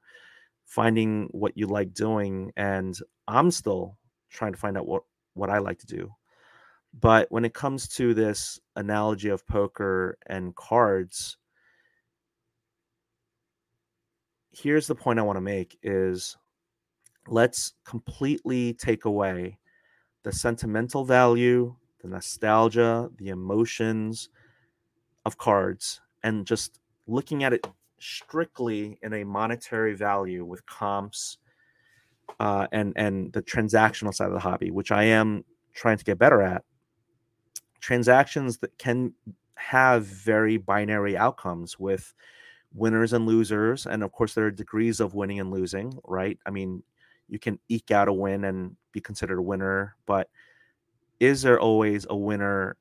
finding 0.65 1.29
what 1.33 1.57
you 1.59 1.67
like 1.67 1.93
doing. 1.93 2.53
And 2.57 2.97
i'm 3.29 3.51
still 3.51 3.97
trying 4.31 4.53
to 4.53 4.59
find 4.59 4.79
out 4.79 4.87
what 4.87 5.03
what 5.35 5.51
i 5.51 5.59
like 5.59 5.79
to 5.81 5.87
do. 5.87 6.13
But 6.99 7.27
when 7.31 7.45
it 7.45 7.55
comes 7.55 7.89
to 7.97 8.15
this 8.15 8.59
analogy 8.77 9.29
of 9.29 9.47
poker 9.47 10.17
and 10.27 10.55
cards 10.55 11.37
here's 14.53 14.87
the 14.87 14.95
point 14.95 15.19
i 15.19 15.23
want 15.23 15.37
to 15.37 15.41
make 15.43 15.79
is 15.83 16.37
let's 17.29 17.75
completely 17.85 18.73
take 18.75 19.05
away 19.05 19.59
the 20.27 20.33
sentimental 20.33 21.05
value, 21.05 21.77
the 22.07 22.15
nostalgia, 22.15 23.11
the 23.19 23.29
emotions 23.29 24.29
of 25.25 25.39
cards, 25.39 26.01
and 26.23 26.47
just 26.47 26.79
looking 27.07 27.45
at 27.45 27.53
it 27.53 27.67
strictly 27.99 28.99
in 29.03 29.13
a 29.13 29.25
monetary 29.25 29.95
value 29.95 30.45
with 30.45 30.65
comps 30.67 31.39
uh, 32.39 32.67
and 32.73 32.93
and 32.97 33.33
the 33.33 33.43
transactional 33.43 34.15
side 34.15 34.29
of 34.29 34.35
the 34.35 34.41
hobby, 34.41 34.71
which 34.71 34.93
I 34.93 35.05
am 35.05 35.45
trying 35.75 35.99
to 35.99 36.05
get 36.05 36.19
better 36.19 36.43
at. 36.43 36.65
Transactions 37.81 38.59
that 38.59 38.77
can 38.79 39.13
have 39.57 40.05
very 40.07 40.57
binary 40.59 41.17
outcomes 41.17 41.79
with 41.79 42.15
winners 42.75 43.13
and 43.13 43.27
losers, 43.27 43.87
and 43.87 44.03
of 44.03 44.13
course 44.13 44.35
there 44.35 44.47
are 44.47 44.51
degrees 44.51 45.01
of 45.01 45.15
winning 45.15 45.41
and 45.41 45.51
losing, 45.51 45.99
right? 46.05 46.39
I 46.47 46.51
mean, 46.51 46.83
you 47.29 47.39
can 47.39 47.59
eke 47.69 47.91
out 47.91 48.09
a 48.09 48.13
win 48.13 48.45
and 48.45 48.77
be 48.93 49.01
considered 49.01 49.39
a 49.39 49.43
winner, 49.43 49.97
but 50.07 50.29
is 51.21 51.43
there 51.43 51.61
always 51.61 52.07
a 52.09 52.17
winner 52.17 52.77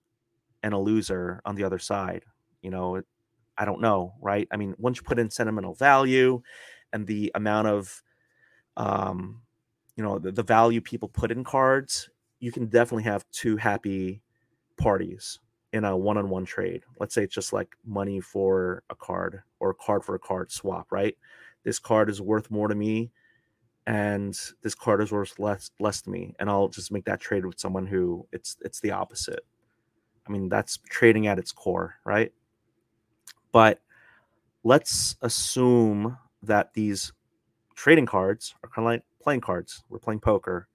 and 0.63 0.73
a 0.73 0.77
loser 0.77 1.41
on 1.45 1.55
the 1.55 1.63
other 1.63 1.79
side? 1.79 2.23
You 2.61 2.71
know, 2.71 3.01
I 3.57 3.65
don't 3.65 3.81
know, 3.81 4.13
right? 4.21 4.47
I 4.51 4.57
mean, 4.57 4.75
once 4.77 4.97
you 4.97 5.03
put 5.03 5.19
in 5.19 5.29
sentimental 5.29 5.73
value 5.73 6.41
and 6.91 7.07
the 7.07 7.31
amount 7.35 7.67
of, 7.67 8.03
um, 8.77 9.41
you 9.95 10.03
know, 10.03 10.19
the, 10.19 10.31
the 10.31 10.43
value 10.43 10.81
people 10.81 11.07
put 11.07 11.31
in 11.31 11.43
cards, 11.43 12.09
you 12.39 12.51
can 12.51 12.67
definitely 12.67 13.03
have 13.03 13.25
two 13.31 13.55
happy 13.57 14.21
parties 14.77 15.39
in 15.71 15.85
a 15.85 15.95
one-on-one 15.95 16.45
trade. 16.45 16.83
Let's 16.99 17.13
say 17.15 17.23
it's 17.23 17.35
just 17.35 17.53
like 17.53 17.75
money 17.85 18.19
for 18.19 18.83
a 18.89 18.95
card 18.95 19.41
or 19.59 19.71
a 19.71 19.75
card 19.75 20.03
for 20.03 20.15
a 20.15 20.19
card 20.19 20.51
swap, 20.51 20.91
right? 20.91 21.17
This 21.63 21.79
card 21.79 22.09
is 22.09 22.21
worth 22.21 22.51
more 22.51 22.67
to 22.67 22.75
me 22.75 23.11
and 23.87 24.37
this 24.61 24.75
card 24.75 25.01
is 25.01 25.11
worth 25.11 25.37
less 25.37 25.69
less 25.79 26.01
to 26.01 26.09
me 26.09 26.33
and 26.39 26.49
i'll 26.49 26.67
just 26.67 26.91
make 26.91 27.05
that 27.05 27.19
trade 27.19 27.45
with 27.45 27.59
someone 27.59 27.85
who 27.85 28.27
it's 28.31 28.57
it's 28.61 28.79
the 28.79 28.91
opposite. 28.91 29.41
I 30.27 30.31
mean 30.31 30.49
that's 30.49 30.79
trading 30.89 31.27
at 31.27 31.37
its 31.37 31.51
core 31.51 31.95
right? 32.03 32.31
But 33.51 33.79
let's 34.63 35.15
assume 35.21 36.17
that 36.43 36.73
these 36.73 37.13
trading 37.75 38.05
cards 38.05 38.55
are 38.63 38.69
kind 38.69 38.85
of 38.87 38.91
like 38.91 39.03
playing 39.21 39.41
cards. 39.41 39.83
We're 39.89 39.99
playing 39.99 40.19
poker. 40.19 40.67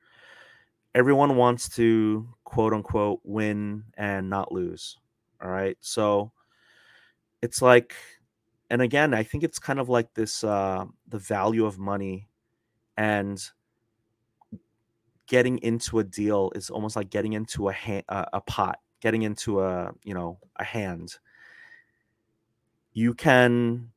Everyone 0.95 1.37
wants 1.37 1.69
to 1.77 2.29
quote 2.45 2.73
unquote 2.73 3.21
win 3.25 3.85
and 3.97 4.31
not 4.31 4.53
lose 4.53 4.99
all 5.43 5.51
right? 5.51 5.77
So 5.81 6.33
it's 7.43 7.63
like 7.63 7.95
and 8.71 8.83
again 8.83 9.15
i 9.15 9.23
think 9.23 9.43
it's 9.43 9.59
kind 9.59 9.81
of 9.81 9.89
like 9.89 10.13
this 10.15 10.45
uh 10.45 10.85
the 11.09 11.19
value 11.19 11.65
of 11.65 11.79
money 11.79 12.29
and 13.01 13.43
getting 15.27 15.57
into 15.59 16.01
a 16.01 16.05
deal 16.05 16.53
is 16.55 16.69
almost 16.69 16.97
like 16.97 17.09
getting 17.09 17.33
into 17.33 17.71
a 17.71 18.03
uh, 18.11 18.27
a 18.35 18.43
pot, 18.43 18.79
getting 19.01 19.23
into 19.23 19.63
a 19.63 19.93
you 20.05 20.13
know 20.13 20.39
a 20.57 20.65
hand. 20.65 21.17
You 22.93 23.15
can 23.15 23.89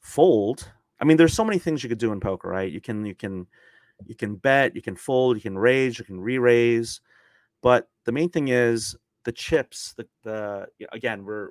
fold. 0.00 0.70
I 1.00 1.04
mean, 1.04 1.16
there's 1.16 1.34
so 1.34 1.44
many 1.44 1.58
things 1.58 1.82
you 1.82 1.88
could 1.88 1.98
do 1.98 2.12
in 2.12 2.20
poker, 2.20 2.48
right? 2.48 2.70
You 2.70 2.80
can 2.80 3.04
you 3.04 3.16
can 3.16 3.48
you 4.06 4.14
can 4.14 4.36
bet, 4.36 4.76
you 4.76 4.82
can 4.82 4.94
fold, 4.94 5.36
you 5.36 5.42
can 5.42 5.58
raise, 5.58 5.98
you 5.98 6.04
can 6.04 6.20
re-raise, 6.20 7.00
but 7.62 7.88
the 8.04 8.12
main 8.12 8.28
thing 8.28 8.46
is 8.46 8.94
the 9.24 9.32
chips. 9.32 9.94
The 9.96 10.06
the 10.22 10.68
again, 10.92 11.24
we're 11.24 11.48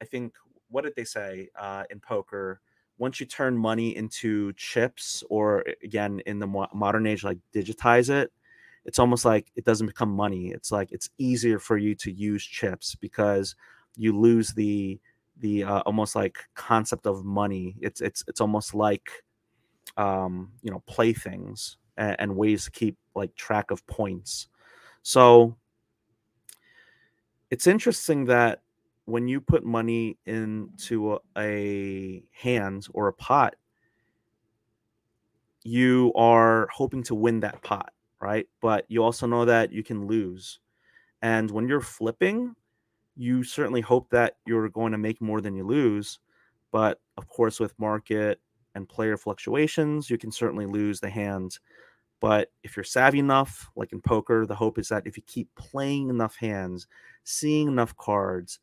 I 0.00 0.06
think 0.06 0.32
what 0.70 0.84
did 0.84 0.94
they 0.96 1.04
say 1.04 1.50
uh, 1.60 1.84
in 1.90 2.00
poker? 2.00 2.62
Once 3.02 3.20
you 3.20 3.26
turn 3.26 3.56
money 3.56 3.96
into 3.96 4.52
chips 4.54 5.24
or 5.28 5.64
again 5.82 6.20
in 6.26 6.38
the 6.38 6.46
modern 6.72 7.06
age 7.06 7.24
like 7.24 7.38
digitize 7.54 8.08
it 8.10 8.30
it's 8.84 8.98
almost 8.98 9.24
like 9.24 9.50
it 9.54 9.64
doesn't 9.64 9.86
become 9.86 10.10
money. 10.10 10.50
It's 10.50 10.72
like 10.72 10.90
it's 10.90 11.08
easier 11.18 11.58
for 11.58 11.76
you 11.76 11.94
to 11.96 12.10
use 12.10 12.44
chips 12.44 12.94
because 12.96 13.54
you 13.96 14.18
lose 14.18 14.52
the 14.52 15.00
the 15.38 15.64
uh, 15.64 15.80
almost 15.80 16.16
like 16.16 16.36
concept 16.54 17.06
of 17.06 17.24
money. 17.24 17.76
It's 17.80 18.00
it's 18.00 18.24
it's 18.26 18.40
almost 18.40 18.74
like 18.74 19.08
um 19.96 20.52
you 20.62 20.70
know 20.70 20.82
playthings 20.86 21.76
and, 21.96 22.16
and 22.18 22.36
ways 22.36 22.64
to 22.64 22.70
keep 22.70 22.96
like 23.14 23.34
track 23.36 23.70
of 23.70 23.86
points. 23.86 24.48
So 25.02 25.56
it's 27.50 27.66
interesting 27.66 28.24
that 28.26 28.61
when 29.04 29.28
you 29.28 29.40
put 29.40 29.64
money 29.64 30.18
into 30.26 31.14
a, 31.14 31.40
a 31.40 32.22
hand 32.32 32.86
or 32.92 33.08
a 33.08 33.12
pot, 33.12 33.54
you 35.64 36.12
are 36.16 36.68
hoping 36.72 37.02
to 37.04 37.14
win 37.14 37.40
that 37.40 37.62
pot, 37.62 37.92
right? 38.20 38.46
But 38.60 38.84
you 38.88 39.02
also 39.02 39.26
know 39.26 39.44
that 39.44 39.72
you 39.72 39.82
can 39.82 40.06
lose. 40.06 40.60
And 41.20 41.50
when 41.50 41.68
you're 41.68 41.80
flipping, 41.80 42.54
you 43.16 43.44
certainly 43.44 43.80
hope 43.80 44.10
that 44.10 44.36
you're 44.46 44.68
going 44.68 44.92
to 44.92 44.98
make 44.98 45.20
more 45.20 45.40
than 45.40 45.54
you 45.54 45.64
lose. 45.64 46.18
But 46.72 47.00
of 47.16 47.28
course, 47.28 47.60
with 47.60 47.78
market 47.78 48.40
and 48.74 48.88
player 48.88 49.16
fluctuations, 49.16 50.08
you 50.10 50.18
can 50.18 50.32
certainly 50.32 50.66
lose 50.66 51.00
the 51.00 51.10
hand. 51.10 51.58
But 52.20 52.50
if 52.62 52.76
you're 52.76 52.84
savvy 52.84 53.18
enough, 53.18 53.68
like 53.76 53.92
in 53.92 54.00
poker, 54.00 54.46
the 54.46 54.54
hope 54.54 54.78
is 54.78 54.88
that 54.88 55.06
if 55.06 55.16
you 55.16 55.22
keep 55.26 55.52
playing 55.54 56.08
enough 56.08 56.36
hands, 56.36 56.86
seeing 57.24 57.68
enough 57.68 57.96
cards, 57.96 58.60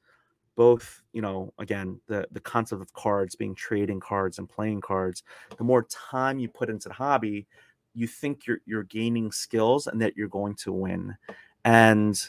both, 0.59 1.01
you 1.13 1.21
know, 1.21 1.53
again, 1.57 2.01
the 2.07 2.27
the 2.33 2.41
concept 2.41 2.81
of 2.81 2.91
cards 2.91 3.33
being 3.33 3.55
trading 3.55 4.01
cards 4.01 4.39
and 4.39 4.49
playing 4.49 4.81
cards, 4.81 5.23
the 5.57 5.63
more 5.63 5.83
time 5.83 6.37
you 6.37 6.49
put 6.49 6.69
into 6.69 6.89
the 6.89 6.93
hobby, 6.95 7.47
you 7.93 8.07
think 8.07 8.45
you're 8.45 8.59
you're 8.65 8.83
gaining 8.83 9.31
skills 9.31 9.87
and 9.87 10.01
that 10.01 10.17
you're 10.17 10.27
going 10.27 10.55
to 10.55 10.73
win. 10.73 11.15
And 11.63 12.21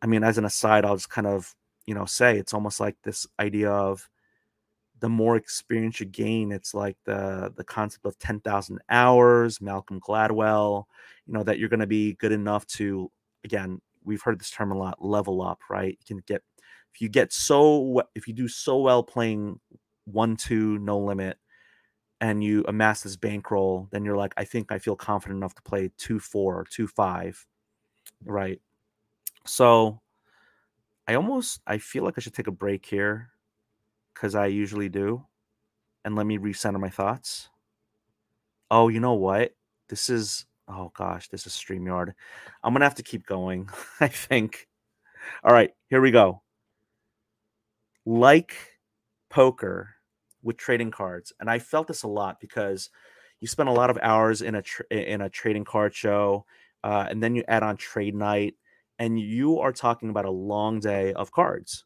I 0.00 0.06
mean, 0.06 0.22
as 0.22 0.38
an 0.38 0.44
aside, 0.44 0.84
I'll 0.84 0.94
just 0.94 1.10
kind 1.10 1.26
of, 1.26 1.56
you 1.86 1.94
know, 1.96 2.04
say 2.04 2.38
it's 2.38 2.54
almost 2.54 2.78
like 2.78 2.94
this 3.02 3.26
idea 3.40 3.72
of 3.72 4.08
the 5.00 5.08
more 5.08 5.34
experience 5.34 5.98
you 5.98 6.06
gain, 6.06 6.52
it's 6.52 6.72
like 6.72 6.96
the 7.04 7.52
the 7.56 7.64
concept 7.64 8.06
of 8.06 8.16
10,000 8.20 8.78
hours, 8.90 9.60
Malcolm 9.60 10.00
Gladwell, 10.00 10.84
you 11.26 11.32
know, 11.34 11.42
that 11.42 11.58
you're 11.58 11.68
going 11.68 11.80
to 11.80 11.86
be 11.88 12.12
good 12.14 12.30
enough 12.32 12.64
to 12.78 13.10
again, 13.44 13.80
we've 14.04 14.22
heard 14.22 14.38
this 14.38 14.52
term 14.52 14.70
a 14.70 14.78
lot, 14.78 15.04
level 15.04 15.42
up, 15.42 15.58
right? 15.68 15.98
You 15.98 16.06
can 16.16 16.22
get 16.28 16.42
if 16.96 17.02
you 17.02 17.10
get 17.10 17.30
so 17.30 18.02
if 18.14 18.26
you 18.26 18.32
do 18.32 18.48
so 18.48 18.78
well 18.78 19.02
playing 19.02 19.60
1 20.06 20.36
2 20.36 20.78
no 20.78 20.98
limit 20.98 21.36
and 22.22 22.42
you 22.42 22.64
amass 22.68 23.02
this 23.02 23.16
bankroll, 23.16 23.86
then 23.90 24.02
you're 24.02 24.16
like, 24.16 24.32
I 24.38 24.44
think 24.44 24.72
I 24.72 24.78
feel 24.78 24.96
confident 24.96 25.36
enough 25.36 25.54
to 25.56 25.62
play 25.62 25.90
2 25.98 26.18
4 26.18 26.54
or 26.54 26.64
2 26.64 26.86
5, 26.86 27.46
right? 28.24 28.62
So 29.44 30.00
I 31.06 31.16
almost 31.16 31.60
I 31.66 31.76
feel 31.76 32.02
like 32.02 32.14
I 32.16 32.22
should 32.22 32.32
take 32.32 32.46
a 32.46 32.50
break 32.50 32.86
here 32.86 33.28
because 34.14 34.34
I 34.34 34.46
usually 34.46 34.88
do. 34.88 35.22
And 36.02 36.16
let 36.16 36.24
me 36.24 36.38
recenter 36.38 36.80
my 36.80 36.88
thoughts. 36.88 37.50
Oh, 38.70 38.88
you 38.88 39.00
know 39.00 39.14
what? 39.14 39.52
This 39.90 40.08
is 40.08 40.46
oh 40.66 40.92
gosh, 40.96 41.28
this 41.28 41.46
is 41.46 41.52
StreamYard. 41.52 42.14
I'm 42.64 42.72
gonna 42.72 42.86
have 42.86 42.94
to 42.94 43.02
keep 43.02 43.26
going, 43.26 43.68
I 44.00 44.08
think. 44.08 44.66
All 45.44 45.52
right, 45.52 45.72
here 45.90 46.00
we 46.00 46.10
go. 46.10 46.42
Like 48.06 48.54
poker 49.30 49.90
with 50.42 50.56
trading 50.56 50.90
cards, 50.92 51.32
and 51.40 51.50
I 51.50 51.58
felt 51.58 51.88
this 51.88 52.04
a 52.04 52.08
lot 52.08 52.40
because 52.40 52.88
you 53.40 53.48
spend 53.48 53.68
a 53.68 53.72
lot 53.72 53.90
of 53.90 53.98
hours 54.00 54.42
in 54.42 54.54
a 54.54 54.62
in 54.90 55.20
a 55.22 55.28
trading 55.30 55.64
card 55.64 55.94
show, 55.94 56.44
uh, 56.84 57.06
and 57.10 57.20
then 57.22 57.34
you 57.34 57.42
add 57.48 57.64
on 57.64 57.76
trade 57.76 58.14
night, 58.14 58.54
and 58.98 59.18
you 59.18 59.58
are 59.58 59.72
talking 59.72 60.08
about 60.10 60.24
a 60.24 60.30
long 60.30 60.78
day 60.80 61.12
of 61.14 61.32
cards. 61.32 61.84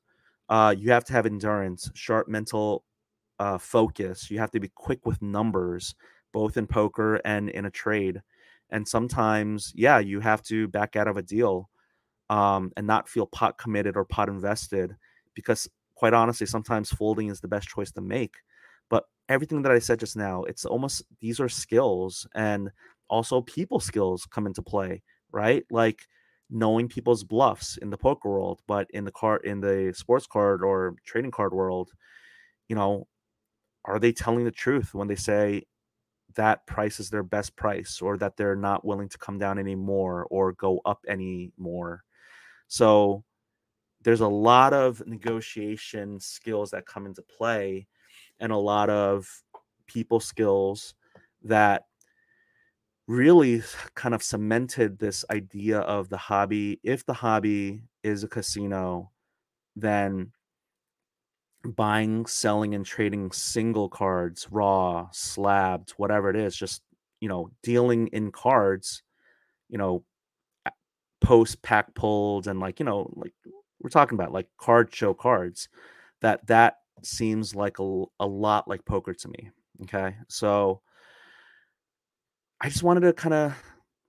Uh, 0.50 0.74
you 0.76 0.90
have 0.92 1.04
to 1.06 1.12
have 1.14 1.24
endurance, 1.26 1.90
sharp 1.94 2.28
mental 2.28 2.84
uh, 3.40 3.58
focus. 3.58 4.30
You 4.30 4.38
have 4.40 4.50
to 4.52 4.60
be 4.60 4.68
quick 4.74 5.06
with 5.06 5.22
numbers, 5.22 5.94
both 6.32 6.56
in 6.56 6.66
poker 6.66 7.16
and 7.24 7.50
in 7.50 7.66
a 7.66 7.70
trade. 7.70 8.22
And 8.70 8.86
sometimes, 8.88 9.72
yeah, 9.76 9.98
you 10.00 10.20
have 10.20 10.42
to 10.44 10.68
back 10.68 10.96
out 10.96 11.08
of 11.08 11.16
a 11.18 11.22
deal 11.22 11.70
um, 12.28 12.72
and 12.76 12.86
not 12.86 13.08
feel 13.08 13.26
pot 13.26 13.58
committed 13.58 13.96
or 13.96 14.04
pot 14.04 14.28
invested 14.28 14.96
because, 15.34 15.68
quite 16.00 16.14
honestly, 16.14 16.46
sometimes 16.46 16.90
folding 16.90 17.28
is 17.28 17.40
the 17.40 17.48
best 17.48 17.68
choice 17.68 17.92
to 17.92 18.00
make. 18.00 18.34
But 18.88 19.04
everything 19.28 19.62
that 19.62 19.72
I 19.72 19.78
said 19.80 20.00
just 20.00 20.16
now, 20.16 20.44
it's 20.44 20.64
almost 20.64 21.02
these 21.20 21.40
are 21.40 21.48
skills 21.50 22.26
and 22.34 22.70
also 23.08 23.42
people 23.42 23.80
skills 23.80 24.26
come 24.26 24.46
into 24.46 24.62
play, 24.62 25.02
right? 25.30 25.64
Like, 25.70 26.00
knowing 26.50 26.88
people's 26.88 27.22
bluffs 27.22 27.76
in 27.76 27.90
the 27.90 27.98
poker 27.98 28.30
world, 28.30 28.60
but 28.66 28.90
in 28.92 29.04
the 29.04 29.12
card 29.12 29.44
in 29.44 29.60
the 29.60 29.92
sports 29.94 30.26
card 30.26 30.62
or 30.64 30.96
trading 31.04 31.30
card 31.30 31.52
world, 31.52 31.90
you 32.68 32.76
know, 32.76 33.06
are 33.84 33.98
they 34.00 34.12
telling 34.12 34.44
the 34.44 34.50
truth 34.52 34.94
when 34.94 35.08
they 35.08 35.16
say 35.16 35.64
that 36.36 36.66
price 36.66 37.00
is 37.00 37.10
their 37.10 37.22
best 37.24 37.56
price 37.56 38.00
or 38.02 38.16
that 38.18 38.36
they're 38.36 38.56
not 38.56 38.84
willing 38.84 39.08
to 39.10 39.18
come 39.18 39.38
down 39.38 39.58
anymore 39.58 40.26
or 40.30 40.52
go 40.52 40.80
up 40.86 41.00
anymore? 41.08 42.04
So 42.68 43.24
there's 44.02 44.20
a 44.20 44.28
lot 44.28 44.72
of 44.72 45.06
negotiation 45.06 46.18
skills 46.20 46.70
that 46.70 46.86
come 46.86 47.06
into 47.06 47.22
play 47.22 47.86
and 48.38 48.52
a 48.52 48.56
lot 48.56 48.88
of 48.88 49.28
people 49.86 50.20
skills 50.20 50.94
that 51.42 51.84
really 53.06 53.62
kind 53.94 54.14
of 54.14 54.22
cemented 54.22 54.98
this 54.98 55.24
idea 55.30 55.80
of 55.80 56.08
the 56.08 56.16
hobby. 56.16 56.80
If 56.82 57.04
the 57.04 57.12
hobby 57.12 57.82
is 58.02 58.24
a 58.24 58.28
casino, 58.28 59.10
then 59.76 60.32
buying, 61.64 62.24
selling, 62.26 62.74
and 62.74 62.86
trading 62.86 63.32
single 63.32 63.88
cards, 63.88 64.46
raw, 64.50 65.08
slabbed, 65.12 65.90
whatever 65.96 66.30
it 66.30 66.36
is, 66.36 66.56
just 66.56 66.82
you 67.20 67.28
know, 67.28 67.50
dealing 67.62 68.06
in 68.08 68.32
cards, 68.32 69.02
you 69.68 69.76
know, 69.76 70.04
post 71.20 71.60
pack 71.62 71.94
pulled 71.94 72.46
and 72.46 72.60
like, 72.60 72.80
you 72.80 72.86
know, 72.86 73.12
like 73.14 73.34
we're 73.80 73.90
talking 73.90 74.16
about 74.16 74.32
like 74.32 74.48
card 74.58 74.94
show 74.94 75.14
cards, 75.14 75.68
that 76.20 76.46
that 76.46 76.78
seems 77.02 77.54
like 77.54 77.78
a, 77.78 78.04
a 78.20 78.26
lot 78.26 78.68
like 78.68 78.84
poker 78.84 79.14
to 79.14 79.28
me. 79.28 79.50
Okay. 79.82 80.14
So 80.28 80.82
I 82.60 82.68
just 82.68 82.82
wanted 82.82 83.00
to 83.00 83.12
kind 83.12 83.34
of 83.34 83.54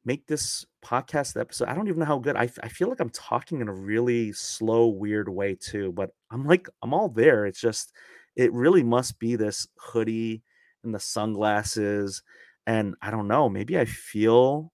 make 0.03 0.27
this 0.27 0.65
podcast 0.83 1.39
episode. 1.39 1.67
I 1.67 1.75
don't 1.75 1.87
even 1.87 1.99
know 1.99 2.05
how 2.05 2.19
good 2.19 2.35
I, 2.35 2.49
I 2.63 2.67
feel 2.67 2.89
like 2.89 2.99
I'm 2.99 3.11
talking 3.11 3.61
in 3.61 3.69
a 3.69 3.73
really 3.73 4.33
slow, 4.33 4.87
weird 4.87 5.29
way 5.29 5.55
too, 5.55 5.91
but 5.91 6.11
I'm 6.31 6.45
like, 6.45 6.67
I'm 6.81 6.93
all 6.93 7.07
there. 7.07 7.45
It's 7.45 7.61
just, 7.61 7.93
it 8.35 8.51
really 8.51 8.83
must 8.83 9.19
be 9.19 9.35
this 9.35 9.67
hoodie 9.77 10.41
and 10.83 10.93
the 10.93 10.99
sunglasses. 10.99 12.23
And 12.65 12.95
I 13.01 13.11
don't 13.11 13.27
know, 13.27 13.47
maybe 13.47 13.77
I 13.77 13.85
feel 13.85 14.73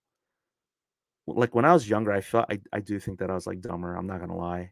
like 1.27 1.53
when 1.53 1.65
I 1.65 1.73
was 1.73 1.89
younger, 1.89 2.11
I 2.13 2.21
felt, 2.21 2.45
I, 2.49 2.59
I 2.71 2.79
do 2.79 2.99
think 2.99 3.19
that 3.19 3.29
I 3.29 3.33
was 3.33 3.45
like 3.45 3.59
dumber. 3.61 3.95
I'm 3.95 4.07
not 4.07 4.19
going 4.19 4.29
to 4.29 4.35
lie. 4.35 4.71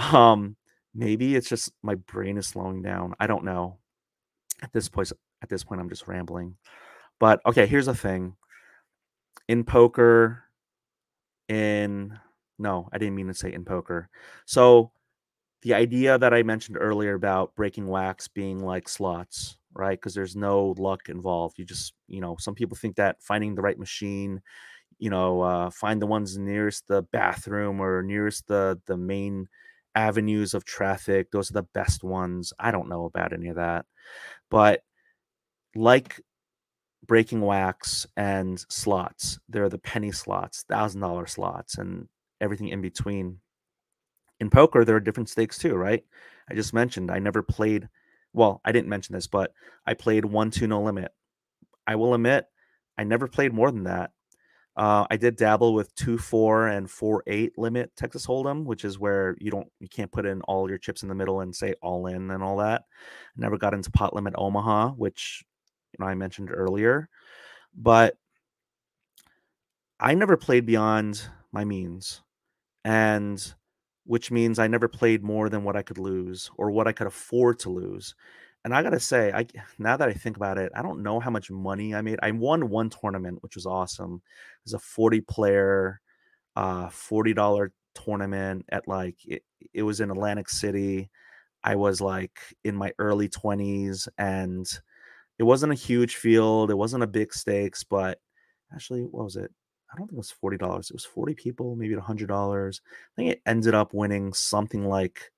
Um, 0.00 0.56
maybe 0.94 1.36
it's 1.36 1.48
just 1.48 1.72
my 1.82 1.94
brain 1.94 2.38
is 2.38 2.46
slowing 2.48 2.82
down. 2.82 3.14
I 3.20 3.26
don't 3.26 3.44
know. 3.44 3.78
At 4.62 4.72
this 4.72 4.88
point, 4.88 5.12
at 5.42 5.48
this 5.48 5.64
point, 5.64 5.80
I'm 5.80 5.88
just 5.88 6.08
rambling. 6.08 6.56
But 7.18 7.40
okay, 7.46 7.66
here's 7.66 7.86
the 7.86 7.94
thing. 7.94 8.36
In 9.48 9.64
poker, 9.64 10.44
in 11.48 12.18
no, 12.58 12.88
I 12.92 12.98
didn't 12.98 13.14
mean 13.14 13.28
to 13.28 13.34
say 13.34 13.52
in 13.52 13.64
poker. 13.64 14.08
So 14.46 14.92
the 15.62 15.74
idea 15.74 16.18
that 16.18 16.32
I 16.32 16.42
mentioned 16.42 16.78
earlier 16.80 17.14
about 17.14 17.54
breaking 17.54 17.86
wax 17.86 18.28
being 18.28 18.60
like 18.60 18.88
slots, 18.88 19.56
right? 19.74 19.98
Because 19.98 20.14
there's 20.14 20.36
no 20.36 20.74
luck 20.78 21.08
involved. 21.08 21.58
You 21.58 21.64
just, 21.64 21.94
you 22.08 22.20
know, 22.20 22.36
some 22.38 22.54
people 22.54 22.76
think 22.76 22.96
that 22.96 23.22
finding 23.22 23.54
the 23.54 23.62
right 23.62 23.78
machine, 23.78 24.40
you 24.98 25.10
know, 25.10 25.40
uh, 25.42 25.70
find 25.70 26.00
the 26.00 26.06
ones 26.06 26.38
nearest 26.38 26.86
the 26.88 27.02
bathroom 27.02 27.80
or 27.80 28.02
nearest 28.02 28.46
the 28.46 28.80
the 28.86 28.96
main 28.96 29.48
avenues 29.94 30.54
of 30.54 30.64
traffic. 30.64 31.30
Those 31.30 31.50
are 31.50 31.54
the 31.54 31.68
best 31.74 32.04
ones. 32.04 32.52
I 32.58 32.70
don't 32.70 32.88
know 32.88 33.04
about 33.04 33.32
any 33.32 33.48
of 33.48 33.56
that, 33.56 33.86
but 34.50 34.82
like 35.74 36.20
breaking 37.06 37.40
wax 37.40 38.06
and 38.16 38.64
slots. 38.68 39.38
There 39.48 39.64
are 39.64 39.68
the 39.68 39.78
penny 39.78 40.12
slots, 40.12 40.64
thousand 40.68 41.00
dollar 41.00 41.26
slots, 41.26 41.78
and 41.78 42.08
everything 42.40 42.68
in 42.68 42.80
between. 42.80 43.40
In 44.40 44.48
poker, 44.48 44.84
there 44.84 44.96
are 44.96 45.00
different 45.00 45.28
stakes 45.28 45.58
too, 45.58 45.74
right? 45.74 46.02
I 46.48 46.54
just 46.54 46.72
mentioned 46.72 47.10
I 47.10 47.18
never 47.18 47.42
played. 47.42 47.88
Well, 48.32 48.60
I 48.64 48.72
didn't 48.72 48.88
mention 48.88 49.14
this, 49.14 49.26
but 49.26 49.52
I 49.86 49.94
played 49.94 50.24
one 50.24 50.50
two 50.50 50.66
no 50.66 50.82
limit. 50.82 51.12
I 51.86 51.96
will 51.96 52.14
admit, 52.14 52.46
I 52.96 53.04
never 53.04 53.26
played 53.26 53.52
more 53.52 53.70
than 53.70 53.84
that. 53.84 54.12
Uh, 54.80 55.06
I 55.10 55.18
did 55.18 55.36
dabble 55.36 55.74
with 55.74 55.94
two 55.94 56.16
four 56.16 56.68
and 56.68 56.90
four 56.90 57.22
eight 57.26 57.58
limit 57.58 57.94
Texas 57.96 58.26
Hold'em, 58.26 58.64
which 58.64 58.82
is 58.86 58.98
where 58.98 59.36
you 59.38 59.50
don't 59.50 59.68
you 59.78 59.88
can't 59.88 60.10
put 60.10 60.24
in 60.24 60.40
all 60.44 60.70
your 60.70 60.78
chips 60.78 61.02
in 61.02 61.10
the 61.10 61.14
middle 61.14 61.42
and 61.42 61.54
say 61.54 61.74
all 61.82 62.06
in 62.06 62.30
and 62.30 62.42
all 62.42 62.56
that. 62.56 62.84
Never 63.36 63.58
got 63.58 63.74
into 63.74 63.90
pot 63.90 64.14
limit 64.14 64.32
Omaha, 64.38 64.92
which 64.92 65.44
you 65.92 66.02
know 66.02 66.10
I 66.10 66.14
mentioned 66.14 66.48
earlier, 66.50 67.10
but 67.76 68.16
I 70.00 70.14
never 70.14 70.38
played 70.38 70.64
beyond 70.64 71.28
my 71.52 71.66
means, 71.66 72.22
and 72.82 73.54
which 74.04 74.30
means 74.30 74.58
I 74.58 74.66
never 74.66 74.88
played 74.88 75.22
more 75.22 75.50
than 75.50 75.62
what 75.62 75.76
I 75.76 75.82
could 75.82 75.98
lose 75.98 76.50
or 76.56 76.70
what 76.70 76.88
I 76.88 76.92
could 76.92 77.06
afford 77.06 77.58
to 77.60 77.70
lose. 77.70 78.14
And 78.64 78.74
I 78.74 78.82
gotta 78.82 79.00
say, 79.00 79.32
I 79.32 79.46
now 79.78 79.96
that 79.96 80.08
I 80.08 80.12
think 80.12 80.36
about 80.36 80.58
it, 80.58 80.72
I 80.74 80.82
don't 80.82 81.02
know 81.02 81.18
how 81.20 81.30
much 81.30 81.50
money 81.50 81.94
I 81.94 82.02
made. 82.02 82.18
I 82.22 82.30
won 82.32 82.68
one 82.68 82.90
tournament, 82.90 83.42
which 83.42 83.54
was 83.54 83.66
awesome. 83.66 84.22
It 84.24 84.64
was 84.66 84.74
a 84.74 84.78
40 84.78 85.22
player, 85.22 86.00
uh, 86.56 86.88
$40 86.88 87.70
tournament 87.94 88.66
at 88.70 88.86
like 88.88 89.16
it, 89.26 89.44
it 89.72 89.82
was 89.82 90.00
in 90.00 90.10
Atlantic 90.10 90.48
City. 90.50 91.10
I 91.64 91.76
was 91.76 92.00
like 92.00 92.38
in 92.64 92.76
my 92.76 92.92
early 92.98 93.28
20s 93.28 94.08
and 94.18 94.66
it 95.38 95.44
wasn't 95.44 95.72
a 95.72 95.76
huge 95.76 96.16
field. 96.16 96.70
It 96.70 96.76
wasn't 96.76 97.02
a 97.02 97.06
big 97.06 97.32
stakes, 97.32 97.82
but 97.82 98.20
actually, 98.74 99.02
what 99.02 99.24
was 99.24 99.36
it? 99.36 99.50
I 99.92 99.96
don't 99.96 100.06
think 100.06 100.16
it 100.16 100.18
was 100.18 100.30
forty 100.30 100.56
dollars. 100.58 100.90
It 100.90 100.94
was 100.94 101.04
forty 101.04 101.34
people, 101.34 101.74
maybe 101.76 101.94
a 101.94 102.00
hundred 102.00 102.28
dollars. 102.28 102.82
I 102.86 103.14
think 103.16 103.32
it 103.32 103.42
ended 103.46 103.74
up 103.74 103.94
winning 103.94 104.32
something 104.34 104.84
like 104.86 105.32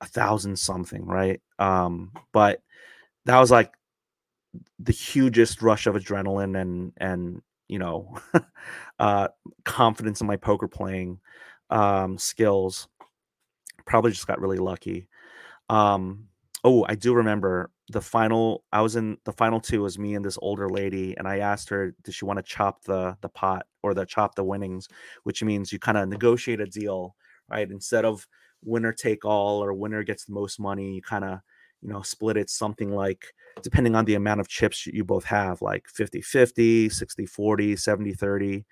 a 0.00 0.06
thousand 0.06 0.58
something, 0.58 1.04
right? 1.04 1.40
Um, 1.58 2.12
but 2.32 2.62
that 3.26 3.38
was 3.38 3.50
like 3.50 3.72
the 4.78 4.92
hugest 4.92 5.62
rush 5.62 5.86
of 5.86 5.94
adrenaline 5.94 6.60
and 6.60 6.92
and 6.96 7.42
you 7.68 7.78
know 7.78 8.16
uh, 8.98 9.28
confidence 9.64 10.20
in 10.20 10.26
my 10.26 10.36
poker 10.36 10.68
playing 10.68 11.18
um, 11.70 12.18
skills. 12.18 12.88
Probably 13.86 14.12
just 14.12 14.26
got 14.26 14.40
really 14.40 14.58
lucky. 14.58 15.08
Um, 15.68 16.28
oh, 16.64 16.84
I 16.88 16.94
do 16.94 17.14
remember 17.14 17.70
the 17.90 18.00
final 18.00 18.64
I 18.72 18.82
was 18.82 18.96
in 18.96 19.18
the 19.24 19.32
final 19.32 19.60
two 19.60 19.82
was 19.82 19.98
me 19.98 20.14
and 20.14 20.24
this 20.24 20.38
older 20.40 20.68
lady 20.68 21.16
and 21.16 21.26
I 21.26 21.38
asked 21.38 21.68
her 21.70 21.94
did 22.02 22.14
she 22.14 22.24
want 22.24 22.38
to 22.38 22.42
chop 22.42 22.84
the 22.84 23.16
the 23.20 23.28
pot 23.28 23.66
or 23.82 23.94
the 23.94 24.06
chop 24.06 24.36
the 24.36 24.44
winnings 24.44 24.88
which 25.24 25.42
means 25.42 25.72
you 25.72 25.80
kind 25.80 25.98
of 25.98 26.08
negotiate 26.08 26.60
a 26.60 26.66
deal 26.66 27.16
right 27.50 27.68
instead 27.68 28.04
of 28.04 28.28
winner 28.62 28.92
take 28.92 29.24
all 29.24 29.62
or 29.62 29.72
winner 29.72 30.02
gets 30.02 30.24
the 30.24 30.32
most 30.32 30.60
money 30.60 30.94
you 30.94 31.02
kind 31.02 31.24
of 31.24 31.40
you 31.82 31.88
know 31.88 32.02
split 32.02 32.36
it 32.36 32.50
something 32.50 32.94
like 32.94 33.24
depending 33.62 33.94
on 33.94 34.04
the 34.04 34.14
amount 34.14 34.40
of 34.40 34.48
chips 34.48 34.86
you 34.86 35.04
both 35.04 35.24
have 35.24 35.62
like 35.62 35.86
50 35.88 36.20
50 36.20 36.88
60 36.88 37.26
40 37.26 37.76
70 37.76 38.14
30 38.14 38.64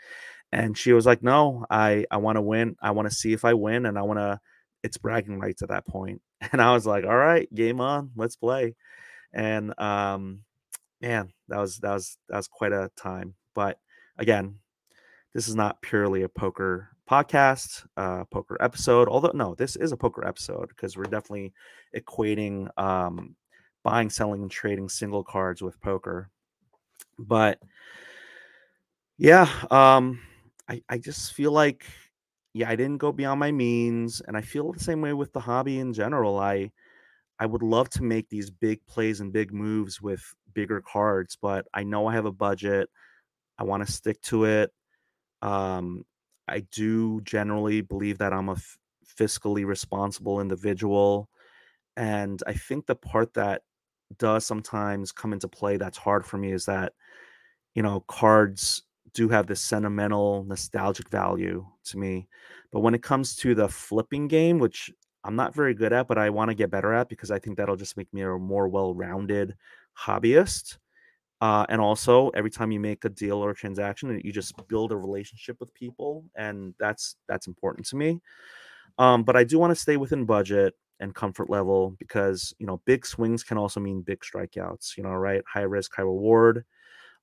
and 0.52 0.76
she 0.76 0.92
was 0.92 1.06
like 1.06 1.22
no 1.22 1.64
I 1.70 2.06
I 2.10 2.18
want 2.18 2.36
to 2.36 2.42
win. 2.42 2.76
I 2.80 2.92
want 2.92 3.08
to 3.08 3.14
see 3.14 3.32
if 3.32 3.44
I 3.44 3.54
win 3.54 3.86
and 3.86 3.98
I 3.98 4.02
want 4.02 4.18
to 4.18 4.40
it's 4.82 4.96
bragging 4.96 5.38
rights 5.38 5.62
at 5.62 5.68
that 5.68 5.86
point. 5.86 6.20
And 6.52 6.62
I 6.62 6.72
was 6.72 6.86
like 6.86 7.04
all 7.04 7.16
right 7.16 7.52
game 7.52 7.80
on. 7.80 8.12
Let's 8.16 8.36
play. 8.36 8.76
And 9.32 9.78
um, 9.78 10.42
man, 11.00 11.32
that 11.48 11.58
was 11.58 11.78
that 11.78 11.92
was 11.94 12.16
that 12.28 12.36
was 12.36 12.48
quite 12.48 12.72
a 12.72 12.90
time. 12.96 13.34
But 13.54 13.78
again, 14.16 14.60
this 15.34 15.48
is 15.48 15.56
not 15.56 15.82
purely 15.82 16.22
a 16.22 16.28
poker 16.28 16.90
podcast, 17.08 17.86
uh, 17.96 18.24
poker 18.30 18.56
episode. 18.60 19.08
Although 19.08 19.32
no, 19.34 19.54
this 19.54 19.76
is 19.76 19.92
a 19.92 19.96
poker 19.96 20.26
episode 20.26 20.68
because 20.68 20.96
we're 20.96 21.04
definitely 21.04 21.52
equating 21.96 22.68
um, 22.78 23.34
buying, 23.82 24.10
selling, 24.10 24.42
and 24.42 24.50
trading 24.50 24.88
single 24.88 25.24
cards 25.24 25.62
with 25.62 25.80
poker. 25.80 26.30
But 27.18 27.58
yeah, 29.16 29.48
um, 29.70 30.20
I 30.68 30.82
I 30.88 30.98
just 30.98 31.32
feel 31.32 31.52
like 31.52 31.84
yeah, 32.54 32.68
I 32.70 32.76
didn't 32.76 32.98
go 32.98 33.12
beyond 33.12 33.40
my 33.40 33.52
means, 33.52 34.20
and 34.26 34.36
I 34.36 34.40
feel 34.40 34.72
the 34.72 34.80
same 34.80 35.00
way 35.00 35.12
with 35.12 35.32
the 35.32 35.40
hobby 35.40 35.78
in 35.78 35.92
general. 35.92 36.38
I 36.38 36.70
I 37.38 37.46
would 37.46 37.62
love 37.62 37.88
to 37.90 38.02
make 38.02 38.28
these 38.28 38.50
big 38.50 38.84
plays 38.86 39.20
and 39.20 39.32
big 39.32 39.52
moves 39.52 40.00
with 40.02 40.22
bigger 40.54 40.82
cards, 40.82 41.38
but 41.40 41.66
I 41.72 41.84
know 41.84 42.06
I 42.06 42.14
have 42.14 42.26
a 42.26 42.32
budget. 42.32 42.90
I 43.58 43.64
want 43.64 43.86
to 43.86 43.92
stick 43.92 44.20
to 44.22 44.44
it. 44.44 44.72
Um, 45.42 46.04
I 46.48 46.60
do 46.72 47.20
generally 47.22 47.80
believe 47.80 48.18
that 48.18 48.32
I'm 48.32 48.48
a 48.48 48.52
f- 48.52 48.78
fiscally 49.18 49.66
responsible 49.66 50.40
individual. 50.40 51.28
And 51.96 52.42
I 52.46 52.54
think 52.54 52.86
the 52.86 52.96
part 52.96 53.34
that 53.34 53.62
does 54.18 54.46
sometimes 54.46 55.12
come 55.12 55.32
into 55.32 55.48
play 55.48 55.76
that's 55.76 55.98
hard 55.98 56.24
for 56.24 56.38
me 56.38 56.52
is 56.52 56.66
that, 56.66 56.92
you 57.74 57.82
know, 57.82 58.00
cards 58.08 58.84
do 59.14 59.28
have 59.28 59.46
this 59.46 59.60
sentimental, 59.60 60.44
nostalgic 60.44 61.08
value 61.10 61.66
to 61.84 61.98
me. 61.98 62.28
But 62.72 62.80
when 62.80 62.94
it 62.94 63.02
comes 63.02 63.36
to 63.36 63.54
the 63.54 63.68
flipping 63.68 64.28
game, 64.28 64.58
which 64.58 64.90
I'm 65.24 65.36
not 65.36 65.54
very 65.54 65.74
good 65.74 65.92
at, 65.92 66.08
but 66.08 66.18
I 66.18 66.30
want 66.30 66.50
to 66.50 66.54
get 66.54 66.70
better 66.70 66.92
at 66.92 67.08
because 67.08 67.30
I 67.30 67.38
think 67.38 67.56
that'll 67.56 67.76
just 67.76 67.96
make 67.96 68.12
me 68.12 68.22
a 68.22 68.38
more 68.38 68.68
well-rounded 68.68 69.56
hobbyist. 69.98 70.78
Uh, 71.40 71.64
and 71.68 71.80
also, 71.80 72.30
every 72.30 72.50
time 72.50 72.72
you 72.72 72.80
make 72.80 73.04
a 73.04 73.08
deal 73.08 73.38
or 73.38 73.50
a 73.50 73.54
transaction, 73.54 74.20
you 74.24 74.32
just 74.32 74.54
build 74.68 74.90
a 74.90 74.96
relationship 74.96 75.56
with 75.60 75.72
people, 75.72 76.24
and 76.34 76.74
that's 76.80 77.16
that's 77.28 77.46
important 77.46 77.86
to 77.86 77.96
me. 77.96 78.20
Um, 78.98 79.22
but 79.22 79.36
I 79.36 79.44
do 79.44 79.58
want 79.58 79.70
to 79.70 79.76
stay 79.80 79.96
within 79.96 80.24
budget 80.24 80.74
and 81.00 81.14
comfort 81.14 81.48
level 81.48 81.94
because 82.00 82.52
you 82.58 82.66
know 82.66 82.80
big 82.84 83.06
swings 83.06 83.44
can 83.44 83.56
also 83.56 83.78
mean 83.78 84.02
big 84.02 84.20
strikeouts. 84.20 84.96
You 84.96 85.04
know, 85.04 85.10
right? 85.12 85.42
High 85.46 85.62
risk, 85.62 85.94
high 85.94 86.02
reward. 86.02 86.64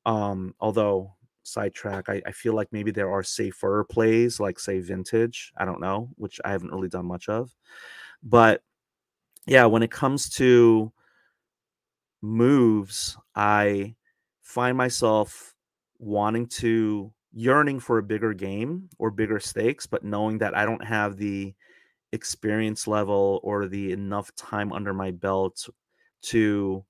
Um, 0.05 0.55
although 0.61 1.13
sidetrack, 1.43 2.09
I, 2.09 2.21
I 2.25 2.31
feel 2.31 2.53
like 2.53 2.71
maybe 2.71 2.91
there 2.91 3.11
are 3.11 3.23
safer 3.23 3.85
plays, 3.89 4.39
like 4.39 4.59
say 4.59 4.79
vintage. 4.79 5.51
I 5.57 5.65
don't 5.65 5.81
know, 5.81 6.09
which 6.15 6.39
I 6.45 6.51
haven't 6.51 6.71
really 6.71 6.89
done 6.89 7.05
much 7.05 7.27
of. 7.27 7.53
But 8.23 8.61
yeah, 9.45 9.65
when 9.65 9.83
it 9.83 9.91
comes 9.91 10.29
to 10.31 10.91
moves, 12.21 13.17
I 13.35 13.95
find 14.45 14.77
myself 14.77 15.53
wanting 15.99 16.47
to 16.47 17.11
yearning 17.33 17.79
for 17.79 17.97
a 17.97 18.03
bigger 18.03 18.33
game 18.33 18.87
or 18.99 19.11
bigger 19.11 19.39
stakes, 19.39 19.85
but 19.87 20.05
knowing 20.05 20.37
that 20.37 20.55
I 20.55 20.65
don't 20.65 20.85
have 20.85 21.17
the 21.17 21.53
experience 22.13 22.87
level 22.87 23.41
or 23.43 23.67
the 23.67 23.91
enough 23.91 24.33
time 24.35 24.71
under 24.71 24.93
my 24.93 25.11
belt 25.11 25.67
to 26.23 26.85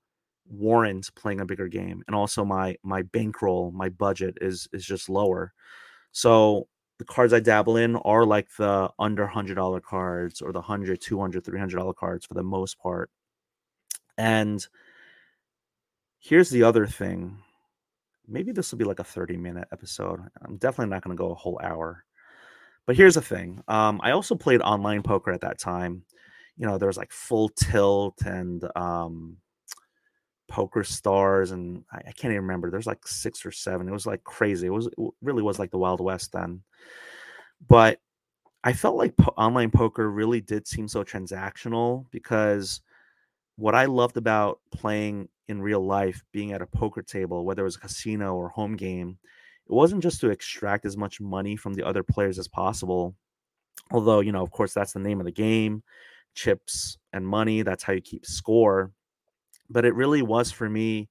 warrant 0.48 1.10
playing 1.16 1.40
a 1.40 1.46
bigger 1.46 1.66
game 1.68 2.04
and 2.06 2.14
also 2.14 2.44
my 2.44 2.76
my 2.84 3.02
bankroll 3.02 3.72
my 3.72 3.88
budget 3.88 4.38
is 4.40 4.68
is 4.72 4.84
just 4.84 5.08
lower. 5.08 5.52
So 6.12 6.68
the 6.98 7.04
cards 7.04 7.32
i 7.32 7.40
dabble 7.40 7.76
in 7.78 7.96
are 7.96 8.24
like 8.24 8.48
the 8.58 8.90
under 8.98 9.26
$100 9.26 9.82
cards 9.82 10.42
or 10.42 10.52
the 10.52 10.60
100 10.60 11.00
200 11.00 11.44
$300 11.44 11.94
cards 11.96 12.26
for 12.26 12.34
the 12.34 12.42
most 12.42 12.78
part. 12.78 13.10
And 14.18 14.66
here's 16.20 16.50
the 16.50 16.62
other 16.62 16.86
thing 16.86 17.38
maybe 18.28 18.52
this 18.52 18.70
will 18.70 18.78
be 18.78 18.84
like 18.84 18.98
a 18.98 19.04
30 19.04 19.36
minute 19.36 19.68
episode 19.72 20.20
i'm 20.44 20.56
definitely 20.56 20.90
not 20.90 21.02
going 21.02 21.16
to 21.16 21.20
go 21.20 21.30
a 21.30 21.34
whole 21.34 21.60
hour. 21.62 22.04
But 22.86 22.96
here's 22.96 23.14
the 23.14 23.22
thing 23.22 23.62
um, 23.68 24.00
i 24.02 24.12
also 24.12 24.34
played 24.34 24.60
online 24.60 25.02
poker 25.02 25.32
at 25.32 25.40
that 25.42 25.58
time. 25.58 26.02
You 26.56 26.66
know 26.66 26.78
there 26.78 26.88
was 26.88 26.96
like 26.96 27.12
full 27.12 27.50
tilt 27.50 28.22
and 28.24 28.64
um, 28.76 29.36
poker 30.48 30.84
stars 30.84 31.50
and 31.50 31.84
I, 31.92 31.98
I, 31.98 32.12
can't 32.12 32.32
even 32.32 32.42
remember 32.42 32.70
there's 32.70 32.86
like 32.86 33.06
six 33.06 33.44
or 33.44 33.50
seven 33.50 33.88
it 33.88 33.92
was 33.92 34.06
like 34.06 34.22
crazy 34.22 34.68
it 34.68 34.70
was 34.70 34.86
it 34.86 34.94
really 35.20 35.42
was 35.42 35.58
like 35.58 35.70
the 35.70 35.78
wild 35.78 36.00
west 36.00 36.32
then. 36.32 36.62
But 37.68 37.98
i 38.64 38.72
felt 38.72 38.96
like 38.96 39.16
po- 39.16 39.34
online 39.36 39.70
poker 39.70 40.10
really 40.10 40.40
did 40.40 40.66
seem 40.66 40.88
so 40.88 41.04
transactional 41.04 42.06
because 42.10 42.80
what 43.56 43.74
i 43.74 43.84
loved 43.84 44.16
about 44.16 44.60
playing 44.70 45.28
in 45.48 45.60
real 45.60 45.84
life 45.84 46.22
being 46.32 46.52
at 46.52 46.62
a 46.62 46.66
poker 46.66 47.02
table 47.02 47.44
whether 47.44 47.62
it 47.62 47.64
was 47.64 47.76
a 47.76 47.80
casino 47.80 48.34
or 48.34 48.48
home 48.48 48.76
game 48.76 49.18
it 49.68 49.72
wasn't 49.72 50.02
just 50.02 50.20
to 50.20 50.30
extract 50.30 50.84
as 50.84 50.96
much 50.96 51.20
money 51.20 51.56
from 51.56 51.74
the 51.74 51.86
other 51.86 52.02
players 52.02 52.38
as 52.38 52.48
possible 52.48 53.14
although 53.90 54.20
you 54.20 54.32
know 54.32 54.42
of 54.42 54.50
course 54.50 54.72
that's 54.72 54.92
the 54.92 54.98
name 54.98 55.20
of 55.20 55.26
the 55.26 55.32
game 55.32 55.82
chips 56.34 56.98
and 57.12 57.26
money 57.26 57.62
that's 57.62 57.82
how 57.82 57.92
you 57.92 58.00
keep 58.00 58.26
score 58.26 58.90
but 59.68 59.84
it 59.84 59.94
really 59.94 60.22
was 60.22 60.52
for 60.52 60.68
me 60.68 61.08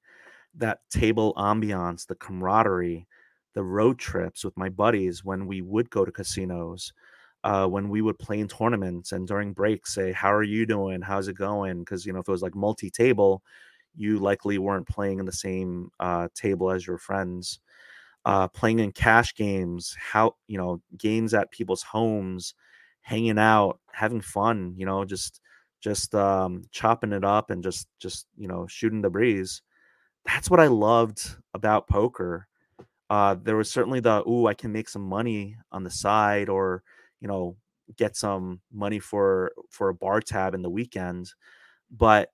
that 0.56 0.80
table 0.90 1.34
ambiance, 1.36 2.06
the 2.06 2.14
camaraderie, 2.14 3.06
the 3.54 3.62
road 3.62 3.98
trips 3.98 4.44
with 4.44 4.56
my 4.56 4.68
buddies 4.68 5.24
when 5.24 5.46
we 5.46 5.62
would 5.62 5.90
go 5.90 6.04
to 6.04 6.12
casinos, 6.12 6.92
uh, 7.46 7.64
when 7.68 7.88
we 7.88 8.02
would 8.02 8.18
play 8.18 8.40
in 8.40 8.48
tournaments 8.48 9.12
and 9.12 9.28
during 9.28 9.52
breaks 9.52 9.94
say, 9.94 10.10
How 10.12 10.34
are 10.34 10.42
you 10.42 10.66
doing? 10.66 11.00
How's 11.00 11.28
it 11.28 11.36
going? 11.36 11.78
Because, 11.78 12.04
you 12.04 12.12
know, 12.12 12.18
if 12.18 12.28
it 12.28 12.32
was 12.32 12.42
like 12.42 12.56
multi 12.56 12.90
table, 12.90 13.40
you 13.94 14.18
likely 14.18 14.58
weren't 14.58 14.88
playing 14.88 15.20
in 15.20 15.26
the 15.26 15.32
same 15.32 15.90
uh, 16.00 16.26
table 16.34 16.72
as 16.72 16.84
your 16.86 16.98
friends. 16.98 17.60
Uh, 18.24 18.48
playing 18.48 18.80
in 18.80 18.90
cash 18.90 19.36
games, 19.36 19.96
how, 20.00 20.34
you 20.48 20.58
know, 20.58 20.82
games 20.98 21.32
at 21.34 21.52
people's 21.52 21.84
homes, 21.84 22.54
hanging 23.02 23.38
out, 23.38 23.78
having 23.92 24.20
fun, 24.20 24.74
you 24.76 24.84
know, 24.84 25.04
just 25.04 25.40
just 25.80 26.16
um, 26.16 26.64
chopping 26.72 27.12
it 27.12 27.24
up 27.24 27.50
and 27.50 27.62
just 27.62 27.86
just 28.00 28.26
you 28.36 28.48
know 28.48 28.66
shooting 28.66 29.02
the 29.02 29.10
breeze. 29.10 29.62
That's 30.24 30.50
what 30.50 30.58
I 30.58 30.66
loved 30.66 31.36
about 31.54 31.86
poker. 31.86 32.48
Uh, 33.08 33.36
there 33.40 33.56
was 33.56 33.70
certainly 33.70 34.00
the 34.00 34.28
ooh, 34.28 34.48
I 34.48 34.54
can 34.54 34.72
make 34.72 34.88
some 34.88 35.02
money 35.08 35.56
on 35.70 35.84
the 35.84 35.90
side, 35.90 36.48
or 36.48 36.82
you 37.26 37.32
know, 37.32 37.56
get 37.96 38.14
some 38.16 38.60
money 38.72 39.00
for 39.00 39.50
for 39.70 39.88
a 39.88 39.94
bar 39.94 40.20
tab 40.20 40.54
in 40.54 40.62
the 40.62 40.70
weekend. 40.70 41.32
But 41.90 42.30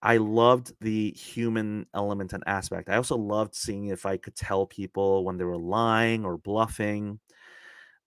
I 0.00 0.16
loved 0.16 0.72
the 0.80 1.10
human 1.12 1.86
element 1.94 2.32
and 2.32 2.42
aspect. 2.46 2.88
I 2.88 2.96
also 2.96 3.16
loved 3.16 3.54
seeing 3.54 3.86
if 3.86 4.06
I 4.06 4.16
could 4.16 4.34
tell 4.36 4.66
people 4.66 5.24
when 5.24 5.36
they 5.36 5.44
were 5.44 5.58
lying 5.58 6.24
or 6.24 6.38
bluffing. 6.38 7.20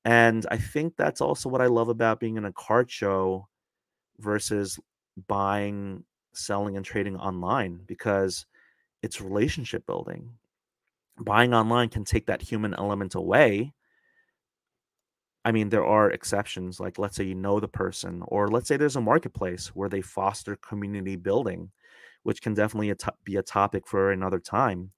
And 0.05 0.45
I 0.49 0.57
think 0.57 0.95
that's 0.97 1.21
also 1.21 1.49
what 1.49 1.61
I 1.61 1.67
love 1.67 1.89
about 1.89 2.19
being 2.19 2.37
in 2.37 2.45
a 2.45 2.53
card 2.53 2.89
show 2.89 3.47
versus 4.19 4.79
buying, 5.27 6.03
selling, 6.33 6.75
and 6.77 6.85
trading 6.85 7.17
online 7.17 7.81
because 7.85 8.47
it's 9.03 9.21
relationship 9.21 9.85
building. 9.85 10.31
Buying 11.19 11.53
online 11.53 11.89
can 11.89 12.03
take 12.05 12.27
that 12.27 12.41
human 12.41 12.73
element 12.73 13.15
away. 13.15 13.73
I 15.45 15.51
mean, 15.51 15.69
there 15.69 15.85
are 15.85 16.11
exceptions, 16.11 16.79
like, 16.79 16.99
let's 16.99 17.15
say 17.15 17.23
you 17.23 17.35
know 17.35 17.59
the 17.59 17.67
person, 17.69 18.21
or 18.27 18.49
let's 18.49 18.67
say 18.67 18.77
there's 18.77 18.95
a 18.97 19.01
marketplace 19.01 19.67
where 19.69 19.89
they 19.89 20.01
foster 20.01 20.57
community 20.57 21.15
building, 21.15 21.71
which 22.23 22.41
can 22.41 22.53
definitely 22.53 22.93
be 23.23 23.37
a 23.37 23.43
topic 23.43 23.87
for 23.87 24.11
another 24.11 24.39
time. 24.39 24.91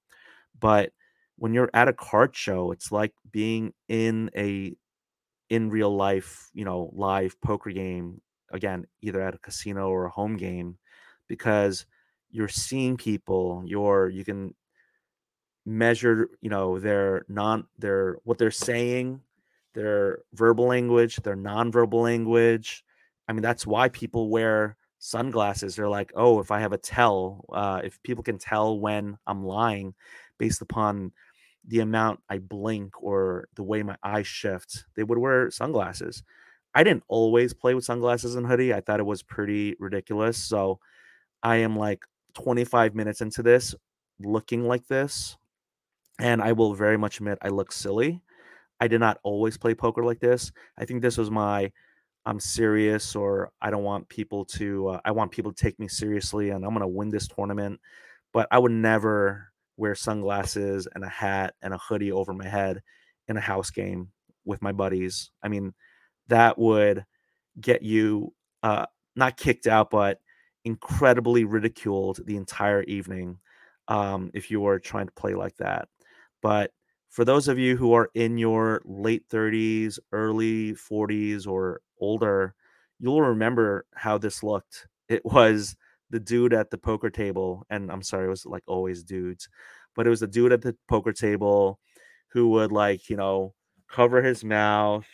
But 0.59 0.91
when 1.37 1.53
you're 1.53 1.69
at 1.73 1.87
a 1.89 1.93
card 1.93 2.35
show, 2.35 2.71
it's 2.71 2.91
like 2.91 3.13
being 3.31 3.73
in 3.89 4.31
a 4.35 4.75
in 5.49 5.69
real 5.69 5.95
life, 5.95 6.49
you 6.53 6.65
know, 6.65 6.91
live 6.93 7.39
poker 7.41 7.71
game, 7.71 8.21
again, 8.51 8.85
either 9.01 9.21
at 9.21 9.35
a 9.35 9.39
casino 9.39 9.89
or 9.89 10.05
a 10.05 10.09
home 10.11 10.37
game, 10.37 10.77
because 11.27 11.85
you're 12.31 12.47
seeing 12.49 12.97
people, 12.97 13.63
you're 13.65 14.09
you 14.09 14.25
can 14.25 14.53
measure, 15.65 16.29
you 16.41 16.49
know, 16.49 16.79
their 16.79 17.25
non 17.27 17.65
their 17.77 18.17
what 18.23 18.37
they're 18.37 18.51
saying, 18.51 19.21
their 19.73 20.19
verbal 20.33 20.65
language, 20.67 21.17
their 21.17 21.35
nonverbal 21.35 22.03
language. 22.03 22.83
I 23.27 23.33
mean, 23.33 23.41
that's 23.41 23.67
why 23.67 23.89
people 23.89 24.29
wear 24.29 24.77
sunglasses. 24.99 25.75
They're 25.75 25.89
like, 25.89 26.11
oh, 26.15 26.39
if 26.39 26.51
I 26.51 26.59
have 26.59 26.73
a 26.73 26.77
tell, 26.77 27.45
uh, 27.53 27.81
if 27.83 28.01
people 28.03 28.23
can 28.23 28.37
tell 28.37 28.79
when 28.79 29.17
I'm 29.27 29.43
lying 29.43 29.93
based 30.37 30.61
upon 30.61 31.11
the 31.67 31.81
amount 31.81 32.21
I 32.29 32.39
blink 32.39 33.01
or 33.01 33.47
the 33.55 33.63
way 33.63 33.83
my 33.83 33.95
eyes 34.03 34.27
shift, 34.27 34.85
they 34.95 35.03
would 35.03 35.17
wear 35.17 35.51
sunglasses. 35.51 36.23
I 36.73 36.83
didn't 36.83 37.03
always 37.07 37.53
play 37.53 37.73
with 37.73 37.85
sunglasses 37.85 38.35
and 38.35 38.45
hoodie. 38.45 38.73
I 38.73 38.81
thought 38.81 38.99
it 38.99 39.05
was 39.05 39.23
pretty 39.23 39.75
ridiculous. 39.79 40.37
So 40.37 40.79
I 41.43 41.57
am 41.57 41.77
like 41.77 42.03
25 42.35 42.95
minutes 42.95 43.21
into 43.21 43.43
this 43.43 43.75
looking 44.19 44.67
like 44.67 44.87
this. 44.87 45.37
And 46.19 46.41
I 46.41 46.51
will 46.53 46.73
very 46.73 46.97
much 46.97 47.17
admit 47.17 47.39
I 47.41 47.49
look 47.49 47.71
silly. 47.71 48.21
I 48.79 48.87
did 48.87 48.99
not 48.99 49.19
always 49.23 49.57
play 49.57 49.73
poker 49.75 50.03
like 50.03 50.19
this. 50.19 50.51
I 50.77 50.85
think 50.85 51.01
this 51.01 51.17
was 51.17 51.31
my 51.31 51.71
I'm 52.25 52.39
serious 52.39 53.15
or 53.15 53.51
I 53.61 53.71
don't 53.71 53.83
want 53.83 54.09
people 54.09 54.45
to 54.45 54.89
uh, 54.89 54.99
I 55.05 55.11
want 55.11 55.31
people 55.31 55.51
to 55.53 55.61
take 55.63 55.79
me 55.79 55.87
seriously 55.87 56.49
and 56.49 56.63
I'm 56.63 56.71
going 56.71 56.81
to 56.81 56.87
win 56.87 57.09
this 57.09 57.27
tournament. 57.27 57.79
But 58.33 58.47
I 58.51 58.59
would 58.59 58.71
never 58.71 59.51
wear 59.77 59.95
sunglasses 59.95 60.87
and 60.93 61.03
a 61.03 61.09
hat 61.09 61.55
and 61.61 61.73
a 61.73 61.77
hoodie 61.77 62.11
over 62.11 62.33
my 62.33 62.47
head 62.47 62.81
in 63.27 63.37
a 63.37 63.41
house 63.41 63.71
game 63.71 64.09
with 64.45 64.61
my 64.61 64.71
buddies. 64.71 65.31
I 65.41 65.47
mean, 65.47 65.73
that 66.27 66.57
would 66.59 67.05
get 67.59 67.81
you 67.81 68.33
uh, 68.61 68.85
not 69.15 69.37
kicked 69.37 69.67
out, 69.67 69.89
but 69.89 70.19
incredibly 70.65 71.45
ridiculed 71.45 72.19
the 72.25 72.35
entire 72.35 72.83
evening 72.83 73.39
um, 73.87 74.29
if 74.33 74.51
you 74.51 74.61
were 74.61 74.79
trying 74.79 75.07
to 75.07 75.13
play 75.13 75.33
like 75.33 75.55
that. 75.57 75.87
But 76.41 76.71
for 77.09 77.25
those 77.25 77.47
of 77.47 77.57
you 77.57 77.75
who 77.75 77.93
are 77.93 78.09
in 78.13 78.37
your 78.37 78.81
late 78.85 79.27
30s, 79.29 79.99
early 80.11 80.73
40s, 80.73 81.47
or 81.47 81.81
older, 81.99 82.53
you'll 82.99 83.21
remember 83.21 83.85
how 83.95 84.17
this 84.17 84.43
looked. 84.43 84.87
It 85.07 85.25
was 85.25 85.75
the 86.09 86.19
dude 86.19 86.53
at 86.53 86.69
the 86.69 86.77
poker 86.77 87.09
table, 87.09 87.65
and 87.69 87.91
I'm 87.91 88.03
sorry, 88.03 88.25
it 88.25 88.29
was 88.29 88.45
like 88.45 88.63
always 88.67 89.03
dudes, 89.03 89.49
but 89.95 90.05
it 90.07 90.09
was 90.09 90.19
the 90.19 90.27
dude 90.27 90.51
at 90.53 90.61
the 90.61 90.75
poker 90.87 91.13
table 91.13 91.79
who 92.31 92.49
would 92.49 92.71
like, 92.71 93.09
you 93.09 93.15
know, 93.17 93.53
cover 93.89 94.21
his 94.21 94.43
mouth, 94.43 95.05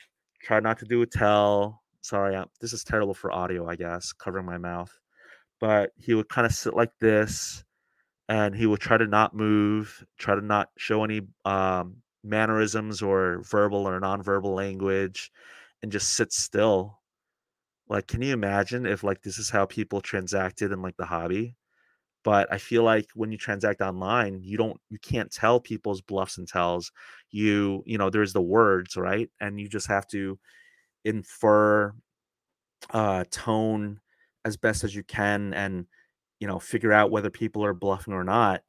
try 0.42 0.60
not 0.60 0.80
to 0.80 0.86
do 0.86 1.02
a 1.02 1.06
tell. 1.06 1.82
Sorry, 2.02 2.36
uh, 2.36 2.46
this 2.62 2.74
is 2.74 2.84
terrible 2.84 3.14
for 3.14 3.32
audio, 3.32 3.68
I 3.68 3.76
guess, 3.76 4.12
covering 4.14 4.46
my 4.46 4.58
mouth. 4.58 4.92
But 5.60 5.92
he 5.98 6.14
would 6.14 6.30
kind 6.30 6.46
of 6.46 6.54
sit 6.54 6.76
like 6.76 6.92
this, 7.00 7.64
and 8.30 8.56
he 8.56 8.66
will 8.66 8.78
try 8.78 8.98
to 8.98 9.08
not 9.08 9.36
move, 9.36 10.06
try 10.18 10.36
to 10.36 10.42
not 10.42 10.70
show 10.78 11.04
any 11.04 11.22
um, 11.46 11.98
mannerisms 12.24 13.02
or 13.02 13.42
verbal 13.44 13.88
or 13.88 14.00
nonverbal 14.00 14.56
language, 14.56 15.32
and 15.84 15.92
just 15.92 16.14
sit 16.14 16.34
still. 16.34 17.00
Like, 17.88 18.08
can 18.08 18.22
you 18.22 18.34
imagine 18.34 18.86
if 18.86 19.04
like 19.04 19.22
this 19.22 19.38
is 19.40 19.50
how 19.50 19.66
people 19.66 20.02
transacted 20.02 20.72
in 20.72 20.82
like 20.82 20.98
the 20.98 21.06
hobby? 21.06 21.56
But 22.24 22.52
I 22.54 22.58
feel 22.60 22.84
like 22.84 23.08
when 23.16 23.32
you 23.32 23.38
transact 23.38 23.82
online, 23.82 24.42
you 24.44 24.58
don't 24.58 24.80
you 24.90 25.00
can't 25.00 25.32
tell 25.32 25.60
people's 25.60 26.02
bluffs 26.02 26.38
and 26.40 26.48
tells. 26.48 26.92
You 27.32 27.84
you 27.86 27.98
know 27.98 28.10
there's 28.10 28.34
the 28.34 28.42
words 28.42 28.98
right, 28.98 29.30
and 29.42 29.60
you 29.60 29.70
just 29.70 29.88
have 29.88 30.08
to 30.10 30.40
infer 31.06 31.94
uh, 32.92 33.24
tone 33.32 34.00
as 34.44 34.58
best 34.58 34.84
as 34.84 34.96
you 34.96 35.04
can, 35.04 35.54
and 35.54 35.88
you 36.40 36.48
know 36.48 36.60
figure 36.60 36.94
out 36.94 37.12
whether 37.12 37.30
people 37.30 37.64
are 37.66 37.74
bluffing 37.74 38.14
or 38.14 38.24
not. 38.24 38.62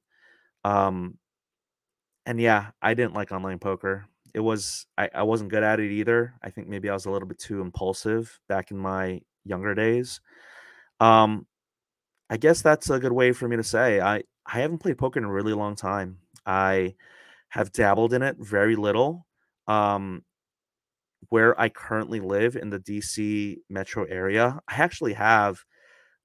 Um, 0.65 1.19
and 2.27 2.41
yeah, 2.41 2.69
I 2.83 2.95
didn't 2.95 3.15
like 3.15 3.33
online 3.33 3.59
poker. 3.59 4.07
It 4.35 4.41
was 4.41 4.87
I, 4.99 5.09
I 5.15 5.23
wasn't 5.23 5.51
good 5.51 5.63
at 5.63 5.81
it 5.81 5.91
either. 5.93 6.35
I 6.43 6.51
think 6.51 6.69
maybe 6.69 6.91
I 6.91 6.95
was 6.95 7.07
a 7.07 7.11
little 7.11 7.29
bit 7.29 7.39
too 7.39 7.61
impulsive 7.61 8.39
back 8.49 8.71
in 8.71 8.77
my 8.79 9.21
younger 9.45 9.75
days. 9.75 10.21
Um, 11.01 11.47
I 12.31 12.37
guess 12.37 12.63
that's 12.63 12.91
a 12.91 12.99
good 13.01 13.13
way 13.13 13.33
for 13.33 13.49
me 13.49 13.57
to 13.57 13.65
say 13.65 14.01
I 14.01 14.23
I 14.47 14.61
haven't 14.61 14.79
played 14.79 14.99
poker 14.99 15.19
in 15.19 15.25
a 15.25 15.33
really 15.33 15.55
long 15.55 15.77
time. 15.77 16.19
I 16.47 16.95
have 17.51 17.73
dabbled 17.73 18.13
in 18.13 18.23
it 18.23 18.37
very 18.39 18.77
little. 18.77 19.27
Um, 19.69 20.25
where 21.31 21.59
I 21.61 21.69
currently 21.69 22.21
live 22.21 22.57
in 22.57 22.71
the 22.71 22.79
DC 22.79 23.59
metro 23.69 24.05
area, 24.05 24.61
I 24.69 24.75
actually 24.77 25.15
have 25.15 25.65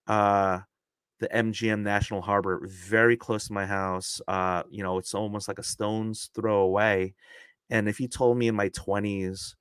uh 0.07 0.59
the 1.21 1.29
MGM 1.29 1.81
National 1.81 2.21
Harbor 2.21 2.67
very 2.67 3.15
close 3.15 3.47
to 3.47 3.53
my 3.53 3.65
house. 3.65 4.19
Uh, 4.27 4.63
you 4.69 4.83
know, 4.83 4.97
it's 4.97 5.13
almost 5.13 5.47
like 5.47 5.59
a 5.59 5.63
stone's 5.63 6.29
throw 6.35 6.61
away. 6.61 7.13
And 7.69 7.87
if 7.87 8.01
you 8.01 8.07
told 8.07 8.37
me 8.37 8.47
in 8.47 8.55
my 8.55 8.69
20s 8.69 9.55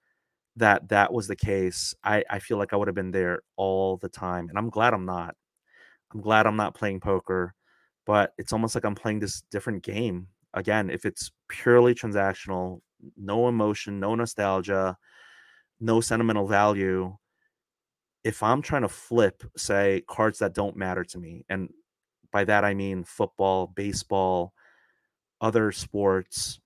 that 0.57 0.89
that 0.89 1.13
was 1.13 1.29
the 1.29 1.37
case, 1.37 1.95
I, 2.03 2.25
I 2.29 2.39
feel 2.41 2.57
like 2.57 2.73
I 2.73 2.77
would 2.77 2.89
have 2.89 2.95
been 2.95 3.13
there 3.13 3.43
all 3.57 3.99
the 3.99 4.09
time. 4.09 4.49
And 4.49 4.59
I'm 4.59 4.71
glad 4.71 4.95
I'm 4.95 5.05
not. 5.05 5.37
I'm 6.13 6.23
glad 6.23 6.47
I'm 6.47 6.57
not 6.57 6.75
playing 6.75 7.01
poker, 7.01 7.55
but 8.07 8.33
it's 8.39 8.53
almost 8.53 8.75
like 8.75 8.85
I'm 8.85 8.97
playing 8.97 9.21
this 9.21 9.43
different 9.51 9.83
game. 9.83 10.29
Again, 10.55 10.91
if 10.91 11.05
it's 11.05 11.31
purely 11.49 11.95
transactional, 11.95 12.81
no 13.17 13.49
emotion, 13.49 14.01
no 14.01 14.15
nostalgia, 14.15 14.97
no 15.79 16.01
sentimental 16.01 16.49
value, 16.49 17.17
if 18.25 18.43
I'm 18.43 18.63
trying 18.63 18.83
to 18.83 18.89
flip, 18.89 19.43
say, 19.57 20.03
cards 20.07 20.39
that 20.41 20.55
don't 20.55 20.77
matter 20.77 21.05
to 21.05 21.19
me, 21.19 21.45
and 21.49 21.71
by 22.33 22.45
that 22.45 22.65
I 22.65 22.75
mean 22.75 23.05
football, 23.05 23.67
baseball, 23.67 24.53
other 25.41 25.73
sports, 25.73 26.61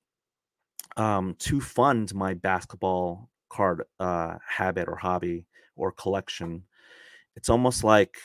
um, 0.97 1.35
to 1.41 1.61
fund 1.61 2.15
my 2.15 2.35
basketball 2.35 3.31
card 3.49 3.85
uh, 4.01 4.37
habit 4.47 4.89
or 4.89 4.97
hobby 4.97 5.47
or 5.77 5.93
collection, 5.93 6.65
it's 7.37 7.49
almost 7.49 7.85
like 7.85 8.17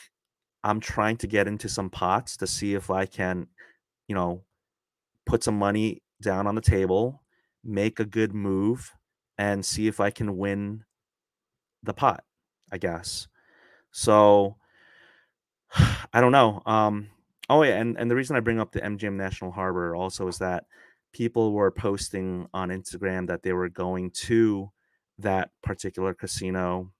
I'm 0.62 0.80
trying 0.80 1.16
to 1.18 1.26
get 1.26 1.48
into 1.48 1.68
some 1.68 1.90
pots 1.90 2.36
to 2.38 2.46
see 2.46 2.74
if 2.74 2.90
I 2.90 3.06
can, 3.06 3.46
you 4.08 4.14
know, 4.14 4.42
put 5.26 5.42
some 5.42 5.58
money 5.58 6.02
down 6.20 6.46
on 6.46 6.54
the 6.54 6.60
table, 6.60 7.22
make 7.64 8.00
a 8.00 8.04
good 8.04 8.34
move, 8.34 8.92
and 9.38 9.64
see 9.64 9.86
if 9.86 10.00
I 10.00 10.10
can 10.10 10.36
win 10.36 10.84
the 11.82 11.94
pot, 11.94 12.24
I 12.70 12.78
guess. 12.78 13.28
So 13.90 14.56
I 16.12 16.20
don't 16.20 16.32
know. 16.32 16.62
Um, 16.66 17.08
oh 17.48 17.62
yeah, 17.62 17.78
and, 17.78 17.96
and 17.98 18.10
the 18.10 18.16
reason 18.16 18.36
I 18.36 18.40
bring 18.40 18.60
up 18.60 18.72
the 18.72 18.80
MGM 18.80 19.14
National 19.14 19.50
Harbor 19.50 19.94
also 19.94 20.28
is 20.28 20.38
that 20.38 20.64
people 21.12 21.52
were 21.52 21.70
posting 21.70 22.46
on 22.54 22.68
Instagram 22.68 23.26
that 23.28 23.42
they 23.42 23.52
were 23.52 23.68
going 23.68 24.10
to 24.10 24.70
that 25.18 25.50
particular 25.62 26.14
casino 26.14 26.90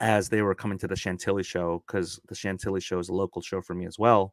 as 0.00 0.28
they 0.28 0.42
were 0.42 0.54
coming 0.54 0.78
to 0.78 0.88
the 0.88 0.96
Chantilly 0.96 1.42
show 1.42 1.82
because 1.86 2.18
the 2.28 2.34
Chantilly 2.34 2.80
show 2.80 2.98
is 2.98 3.08
a 3.08 3.14
local 3.14 3.42
show 3.42 3.60
for 3.60 3.74
me 3.74 3.86
as 3.86 3.98
well, 3.98 4.32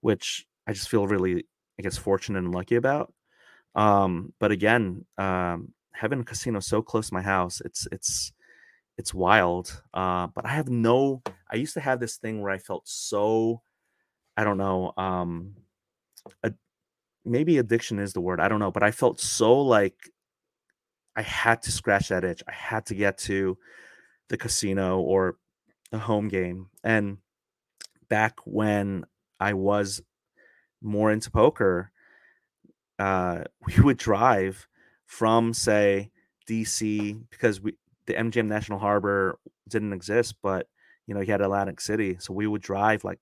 which 0.00 0.46
I 0.66 0.72
just 0.72 0.88
feel 0.88 1.06
really, 1.06 1.46
I 1.78 1.82
guess, 1.82 1.96
fortunate 1.96 2.38
and 2.38 2.54
lucky 2.54 2.76
about. 2.76 3.12
Um, 3.74 4.32
but 4.38 4.52
again, 4.52 5.04
um, 5.16 5.72
having 5.92 6.20
a 6.20 6.24
casino 6.24 6.60
so 6.60 6.82
close 6.82 7.08
to 7.08 7.14
my 7.14 7.22
house, 7.22 7.60
it's 7.64 7.88
it's 7.90 8.32
it's 8.98 9.14
wild. 9.14 9.82
Uh, 9.94 10.26
but 10.26 10.44
I 10.44 10.50
have 10.50 10.68
no. 10.68 11.22
I 11.50 11.56
used 11.56 11.74
to 11.74 11.80
have 11.80 12.00
this 12.00 12.16
thing 12.16 12.42
where 12.42 12.50
I 12.50 12.58
felt 12.58 12.86
so. 12.86 13.62
I 14.36 14.44
don't 14.44 14.58
know. 14.58 14.92
Um, 14.96 15.54
a, 16.42 16.52
maybe 17.24 17.58
addiction 17.58 17.98
is 17.98 18.12
the 18.12 18.20
word. 18.20 18.40
I 18.40 18.48
don't 18.48 18.60
know, 18.60 18.72
but 18.72 18.82
I 18.82 18.90
felt 18.90 19.20
so 19.20 19.60
like 19.62 19.96
I 21.16 21.22
had 21.22 21.62
to 21.62 21.72
scratch 21.72 22.08
that 22.08 22.24
itch. 22.24 22.42
I 22.46 22.52
had 22.52 22.86
to 22.86 22.94
get 22.94 23.18
to 23.18 23.56
the 24.28 24.36
casino 24.36 25.00
or 25.00 25.36
a 25.92 25.98
home 25.98 26.28
game. 26.28 26.68
And 26.84 27.18
back 28.08 28.38
when 28.44 29.04
I 29.40 29.54
was 29.54 30.02
more 30.82 31.10
into 31.10 31.30
poker, 31.30 31.92
uh, 32.98 33.44
we 33.66 33.80
would 33.80 33.96
drive 33.96 34.66
from 35.06 35.54
say 35.54 36.10
DC 36.48 37.20
because 37.30 37.60
we 37.60 37.74
the 38.08 38.18
MGM 38.18 38.48
National 38.48 38.80
Harbor 38.80 39.38
didn't 39.68 39.92
exist, 39.92 40.36
but 40.42 40.66
you 41.06 41.14
know, 41.14 41.20
you 41.20 41.32
had 41.32 41.42
Atlantic 41.42 41.80
City. 41.80 42.16
So 42.20 42.34
we 42.34 42.48
would 42.48 42.62
drive 42.62 43.04
like 43.04 43.20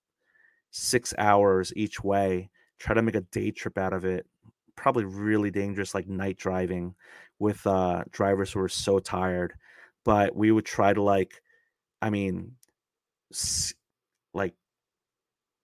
six 0.71 1.15
hours 1.19 1.73
each 1.77 2.03
way, 2.03 2.51
try 2.79 2.95
to 2.95 3.03
make 3.03 3.17
a 3.17 3.23
day 3.23 3.51
trip 3.51 3.79
out 3.79 3.93
of 3.93 4.05
it. 4.05 4.27
Probably 4.77 5.05
really 5.05 5.51
dangerous, 5.51 5.95
like 5.95 6.09
night 6.09 6.39
driving 6.39 6.95
with 7.39 7.67
uh, 7.67 8.05
drivers 8.13 8.53
who 8.53 8.61
were 8.61 8.69
so 8.69 8.99
tired. 9.01 9.55
but 10.05 10.37
we 10.37 10.53
would 10.53 10.67
try 10.67 10.93
to 10.93 11.03
like, 11.03 11.43
I 12.03 12.11
mean, 12.11 12.57
like 14.35 14.55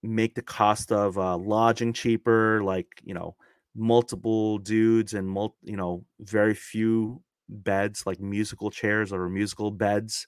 make 0.03 0.35
the 0.35 0.43
cost 0.43 0.93
of 0.93 1.19
uh, 1.19 1.37
lodging 1.37 1.93
cheaper, 1.93 2.63
like 2.63 2.89
you 3.05 3.15
know, 3.15 3.37
multiple 3.75 4.59
dudes 4.59 5.15
and 5.15 5.29
mul- 5.29 5.57
you 5.63 5.77
know, 5.77 6.05
very 6.21 6.55
few 6.55 7.23
beds, 7.53 8.07
like 8.07 8.21
musical 8.21 8.71
chairs 8.71 9.13
or 9.13 9.29
musical 9.29 9.71
beds, 9.71 10.27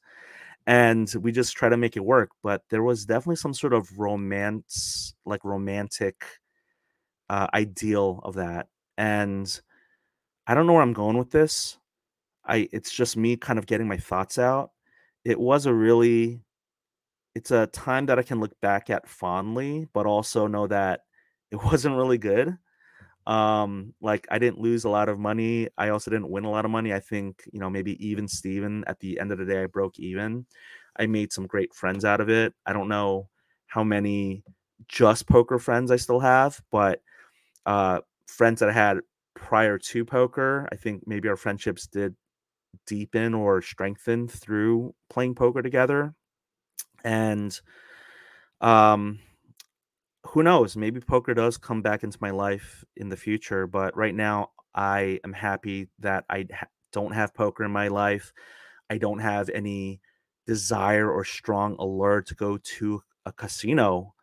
and 0.67 1.13
we 1.21 1.33
just 1.33 1.57
try 1.57 1.69
to 1.69 1.77
make 1.77 1.97
it 1.97 2.05
work. 2.05 2.31
But 2.43 2.63
there 2.71 2.83
was 2.83 3.07
definitely 3.07 3.37
some 3.37 3.55
sort 3.55 3.75
of 3.75 3.99
romance, 3.99 5.15
like 5.27 5.45
romantic 5.45 6.25
uh, 7.29 7.47
ideal 7.55 8.21
of 8.25 8.35
that, 8.35 8.67
and 8.99 9.61
I 10.47 10.55
don't 10.55 10.67
know 10.67 10.75
where 10.75 10.83
I'm 10.83 10.93
going 10.93 11.19
with 11.19 11.31
this. 11.31 11.79
I 12.47 12.69
it's 12.73 12.93
just 12.93 13.17
me 13.17 13.37
kind 13.37 13.59
of 13.59 13.67
getting 13.67 13.89
my 13.89 13.99
thoughts 13.99 14.39
out. 14.39 14.71
It 15.25 15.41
was 15.41 15.67
a 15.67 15.75
really 15.75 16.43
it's 17.35 17.51
a 17.51 17.67
time 17.69 18.07
that 18.07 18.19
I 18.19 18.23
can 18.23 18.41
look 18.41 18.59
back 18.61 18.91
at 18.91 19.09
fondly, 19.09 19.89
but 19.95 20.07
also 20.07 20.47
know 20.47 20.67
that 20.69 21.03
it 21.51 21.57
wasn't 21.65 21.97
really 21.97 22.19
good. 22.19 22.57
Um, 23.27 23.95
like 24.01 24.27
I 24.31 24.39
didn't 24.39 24.61
lose 24.61 24.85
a 24.85 24.91
lot 24.91 25.09
of 25.09 25.19
money. 25.19 25.69
I 25.79 25.89
also 25.91 26.11
didn't 26.11 26.29
win 26.31 26.45
a 26.45 26.51
lot 26.51 26.65
of 26.65 26.71
money. 26.71 26.93
I 26.93 27.01
think, 27.01 27.43
you 27.53 27.59
know, 27.59 27.71
maybe 27.71 28.07
even 28.07 28.29
Steven 28.29 28.85
at 28.87 29.01
the 29.01 29.19
end 29.19 29.33
of 29.33 29.39
the 29.39 29.47
day 29.47 29.63
I 29.63 29.67
broke 29.67 29.99
even. 29.99 30.47
I 30.99 31.07
made 31.07 31.33
some 31.33 31.47
great 31.47 31.75
friends 31.75 32.05
out 32.05 32.21
of 32.21 32.29
it. 32.29 32.55
I 32.67 32.73
don't 32.73 32.89
know 32.89 33.29
how 33.67 33.83
many 33.83 34.45
just 34.89 35.27
poker 35.27 35.59
friends 35.59 35.91
I 35.91 35.97
still 35.97 36.21
have, 36.21 36.61
but 36.71 37.01
uh 37.67 38.01
friends 38.27 38.61
that 38.61 38.71
I 38.71 38.73
had 38.73 38.99
prior 39.35 39.79
to 39.79 40.05
poker, 40.05 40.69
I 40.73 40.77
think 40.77 41.07
maybe 41.07 41.29
our 41.29 41.37
friendships 41.37 41.87
did 41.87 42.15
deepen 42.87 43.35
or 43.35 43.63
strengthen 43.63 44.29
through 44.29 44.95
playing 45.11 45.35
poker 45.35 45.63
together. 45.63 46.15
And 47.05 47.59
um 48.61 49.19
who 50.27 50.43
knows, 50.43 50.77
maybe 50.77 51.01
poker 51.01 51.35
does 51.35 51.57
come 51.59 51.83
back 51.83 52.03
into 52.03 52.19
my 52.21 52.31
life 52.31 52.85
in 52.97 53.09
the 53.09 53.17
future, 53.17 53.67
but 53.67 53.97
right 53.97 54.15
now 54.15 54.51
I 54.75 55.21
am 55.25 55.33
happy 55.33 55.89
that 56.01 56.25
I 56.31 56.47
ha- 56.53 56.67
don't 56.93 57.13
have 57.13 57.35
poker 57.35 57.65
in 57.65 57.71
my 57.71 57.89
life. 57.89 58.33
I 58.91 58.99
don't 58.99 59.19
have 59.19 59.49
any 59.51 60.01
desire 60.47 61.11
or 61.11 61.25
strong 61.25 61.77
allure 61.79 62.23
to 62.23 62.35
go 62.35 62.59
to 62.59 63.03
a 63.27 63.33
casino 63.33 64.15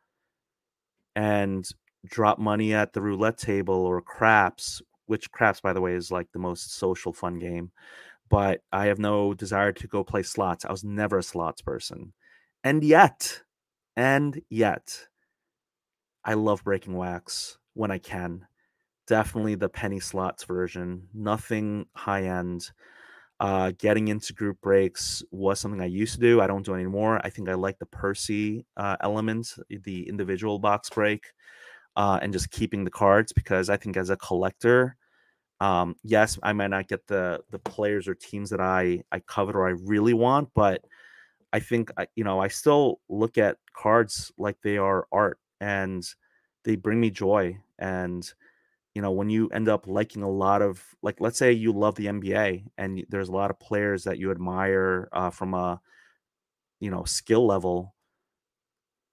and 1.15 1.67
drop 2.05 2.39
money 2.39 2.73
at 2.73 2.93
the 2.93 3.01
roulette 3.01 3.37
table 3.37 3.75
or 3.75 4.01
craps, 4.01 4.81
which 5.05 5.31
craps 5.31 5.61
by 5.61 5.73
the 5.73 5.81
way 5.81 5.93
is 5.93 6.11
like 6.11 6.31
the 6.31 6.39
most 6.39 6.73
social 6.75 7.13
fun 7.13 7.37
game. 7.39 7.71
But 8.29 8.61
I 8.71 8.87
have 8.87 8.99
no 8.99 9.33
desire 9.33 9.73
to 9.73 9.87
go 9.87 10.03
play 10.03 10.23
slots. 10.23 10.65
I 10.65 10.71
was 10.71 10.83
never 10.83 11.17
a 11.17 11.23
slots 11.23 11.61
person. 11.61 12.13
And 12.63 12.83
yet, 12.83 13.41
and 13.97 14.41
yet, 14.49 15.07
I 16.23 16.33
love 16.35 16.63
breaking 16.63 16.95
wax 16.95 17.57
when 17.73 17.91
I 17.91 17.97
can. 17.97 18.45
Definitely 19.07 19.55
the 19.55 19.69
penny 19.69 19.99
slots 19.99 20.43
version. 20.43 21.07
Nothing 21.13 21.85
high 21.95 22.23
end. 22.23 22.71
Uh, 23.39 23.71
getting 23.79 24.09
into 24.09 24.33
group 24.33 24.61
breaks 24.61 25.23
was 25.31 25.59
something 25.59 25.81
I 25.81 25.85
used 25.85 26.13
to 26.13 26.19
do. 26.19 26.41
I 26.41 26.47
don't 26.47 26.65
do 26.65 26.75
anymore. 26.75 27.19
I 27.23 27.29
think 27.31 27.49
I 27.49 27.55
like 27.55 27.79
the 27.79 27.87
Percy 27.87 28.65
uh, 28.77 28.97
element, 29.01 29.55
the 29.69 30.07
individual 30.07 30.59
box 30.59 30.91
break, 30.91 31.25
uh, 31.95 32.19
and 32.21 32.31
just 32.31 32.51
keeping 32.51 32.83
the 32.83 32.91
cards 32.91 33.33
because 33.33 33.69
I 33.69 33.77
think 33.77 33.97
as 33.97 34.11
a 34.11 34.17
collector, 34.17 34.95
um, 35.59 35.95
yes, 36.03 36.37
I 36.43 36.53
might 36.53 36.69
not 36.69 36.87
get 36.87 37.07
the 37.07 37.41
the 37.51 37.59
players 37.59 38.07
or 38.07 38.15
teams 38.15 38.49
that 38.51 38.61
I 38.61 39.03
I 39.11 39.19
covet 39.21 39.55
or 39.55 39.67
I 39.67 39.73
really 39.85 40.13
want, 40.13 40.49
but 40.55 40.83
I 41.53 41.59
think 41.59 41.91
you 42.15 42.23
know 42.23 42.39
I 42.39 42.47
still 42.47 42.99
look 43.09 43.37
at 43.37 43.57
cards 43.75 44.31
like 44.37 44.57
they 44.63 44.77
are 44.77 45.07
art 45.11 45.39
and 45.61 46.05
they 46.65 46.75
bring 46.75 46.99
me 46.99 47.09
joy. 47.09 47.57
And 47.79 48.29
you 48.93 49.01
know 49.01 49.11
when 49.11 49.29
you 49.29 49.47
end 49.49 49.69
up 49.69 49.87
liking 49.87 50.21
a 50.21 50.29
lot 50.29 50.61
of 50.61 50.83
like 51.01 51.21
let's 51.21 51.37
say 51.39 51.53
you 51.53 51.71
love 51.71 51.95
the 51.95 52.07
NBA 52.07 52.65
and 52.77 53.05
there's 53.07 53.29
a 53.29 53.33
lot 53.33 53.49
of 53.49 53.59
players 53.59 54.03
that 54.03 54.17
you 54.17 54.31
admire 54.31 55.07
uh, 55.13 55.29
from 55.29 55.53
a 55.53 55.79
you 56.81 56.91
know 56.91 57.05
skill 57.05 57.47
level, 57.47 57.95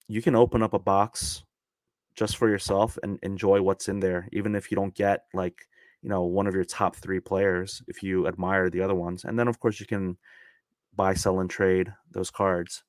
you 0.08 0.20
can 0.20 0.34
open 0.34 0.62
up 0.62 0.74
a 0.74 0.80
box 0.80 1.44
just 2.16 2.36
for 2.36 2.48
yourself 2.48 2.98
and 3.04 3.20
enjoy 3.22 3.62
what's 3.62 3.88
in 3.88 4.00
there, 4.00 4.28
even 4.32 4.56
if 4.56 4.72
you 4.72 4.74
don't 4.74 4.94
get 4.94 5.26
like 5.32 5.68
you 6.02 6.08
know 6.08 6.24
one 6.24 6.48
of 6.48 6.54
your 6.54 6.64
top 6.64 6.96
three 6.96 7.20
players 7.20 7.82
if 7.86 8.02
you 8.02 8.26
admire 8.26 8.70
the 8.70 8.80
other 8.80 8.94
ones 8.94 9.24
and 9.24 9.38
then 9.38 9.48
of 9.48 9.60
course 9.60 9.80
you 9.80 9.86
can 9.86 10.16
buy, 10.94 11.14
sell, 11.14 11.40
and 11.40 11.48
trade 11.48 11.94
those 12.10 12.30
cards. 12.30 12.82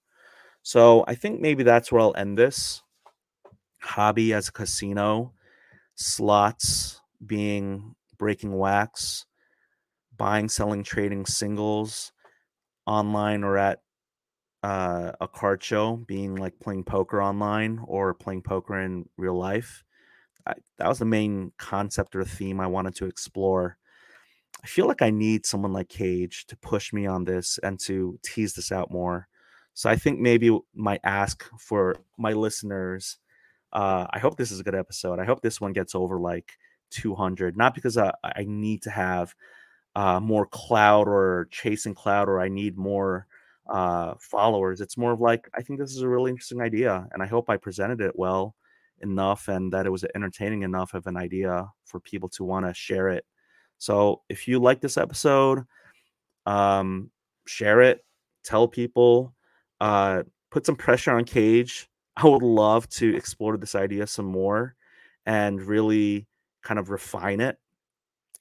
So 0.64 1.06
I 1.08 1.16
think 1.16 1.40
maybe 1.40 1.64
that's 1.64 1.92
where 1.92 2.02
I'll 2.02 2.16
end 2.18 2.38
this 2.38 2.82
hobby 3.82 4.34
as 4.34 4.50
a 4.50 4.52
casino, 4.52 5.34
slots 5.96 7.02
being 7.26 7.96
breaking 8.18 8.58
wax, 8.58 9.26
buying, 10.16 10.50
selling, 10.50 10.84
trading 10.84 11.26
singles 11.26 12.12
online 12.86 13.44
or 13.44 13.58
at 13.58 13.80
uh, 14.64 15.12
a 15.22 15.28
card 15.28 15.64
show, 15.64 15.96
being 15.96 16.36
like 16.36 16.60
playing 16.60 16.84
poker 16.84 17.22
online 17.22 17.80
or 17.86 18.14
playing 18.14 18.42
poker 18.42 18.80
in 18.80 19.08
real 19.18 19.38
life. 19.38 19.84
I, 20.46 20.54
that 20.78 20.88
was 20.88 21.00
the 21.00 21.06
main 21.06 21.52
concept 21.58 22.16
or 22.16 22.24
theme 22.24 22.60
I 22.60 22.68
wanted 22.68 22.96
to 22.96 23.06
explore 23.06 23.78
I 24.64 24.68
feel 24.68 24.88
like 24.88 25.02
I 25.02 25.10
need 25.10 25.46
someone 25.46 25.74
like 25.74 25.90
Cage 25.90 26.46
to 26.48 26.58
push 26.58 26.92
me 26.92 27.06
on 27.06 27.24
this 27.24 27.60
and 27.64 27.80
to 27.82 28.20
tease 28.24 28.54
this 28.54 28.72
out 28.72 28.92
more. 28.92 29.28
So 29.74 29.90
I 29.90 29.96
think 29.96 30.20
maybe 30.20 30.58
my 30.76 31.00
ask 31.04 31.46
for 31.58 31.96
my 32.18 32.34
listeners, 32.34 33.18
uh, 33.74 34.08
I 34.12 34.20
hope 34.20 34.38
this 34.38 34.52
is 34.52 34.60
a 34.60 34.64
good 34.64 34.76
episode. 34.76 35.20
I 35.20 35.26
hope 35.26 35.42
this 35.42 35.62
one 35.62 35.74
gets 35.74 35.96
over 35.96 36.20
like 36.20 36.54
200, 36.92 37.58
not 37.58 37.76
because 37.76 37.98
I, 37.98 38.12
I 38.24 38.46
need 38.48 38.82
to 38.84 38.90
have 38.90 39.34
uh, 39.96 40.20
more 40.20 40.46
cloud 40.46 41.08
or 41.08 41.48
chasing 41.52 41.94
cloud 41.94 42.30
or 42.30 42.40
I 42.40 42.50
need 42.50 42.78
more 42.78 43.28
uh, 43.70 44.16
followers. 44.20 44.82
It's 44.82 44.98
more 44.98 45.12
of 45.12 45.22
like, 45.22 45.50
I 45.56 45.62
think 45.62 45.80
this 45.80 45.92
is 45.92 46.02
a 46.02 46.10
really 46.10 46.32
interesting 46.32 46.62
idea. 46.62 47.08
And 47.12 47.22
I 47.22 47.28
hope 47.28 47.50
I 47.50 47.58
presented 47.58 48.02
it 48.02 48.18
well 48.18 48.56
enough 49.02 49.48
and 49.48 49.72
that 49.72 49.86
it 49.86 49.92
was 49.92 50.06
entertaining 50.16 50.64
enough 50.64 50.94
of 50.94 51.08
an 51.08 51.18
idea 51.18 51.70
for 51.86 52.00
people 52.00 52.30
to 52.30 52.44
want 52.44 52.66
to 52.66 52.74
share 52.74 53.10
it 53.10 53.26
so 53.80 54.22
if 54.30 54.48
you 54.48 54.60
like 54.60 54.82
this 54.82 54.98
episode, 54.98 55.64
um, 56.46 57.10
share 57.48 57.82
it, 57.82 58.06
tell 58.44 58.68
people, 58.68 59.34
uh, 59.80 60.24
put 60.52 60.66
some 60.66 60.76
pressure 60.76 61.12
on 61.12 61.24
Cage. 61.24 61.90
I 62.22 62.28
would 62.28 62.44
love 62.44 62.90
to 62.90 63.16
explore 63.16 63.56
this 63.56 63.76
idea 63.76 64.06
some 64.06 64.26
more 64.26 64.76
and 65.26 65.62
really 65.62 66.28
kind 66.64 66.78
of 66.78 66.90
refine 66.90 67.40
it. 67.40 67.58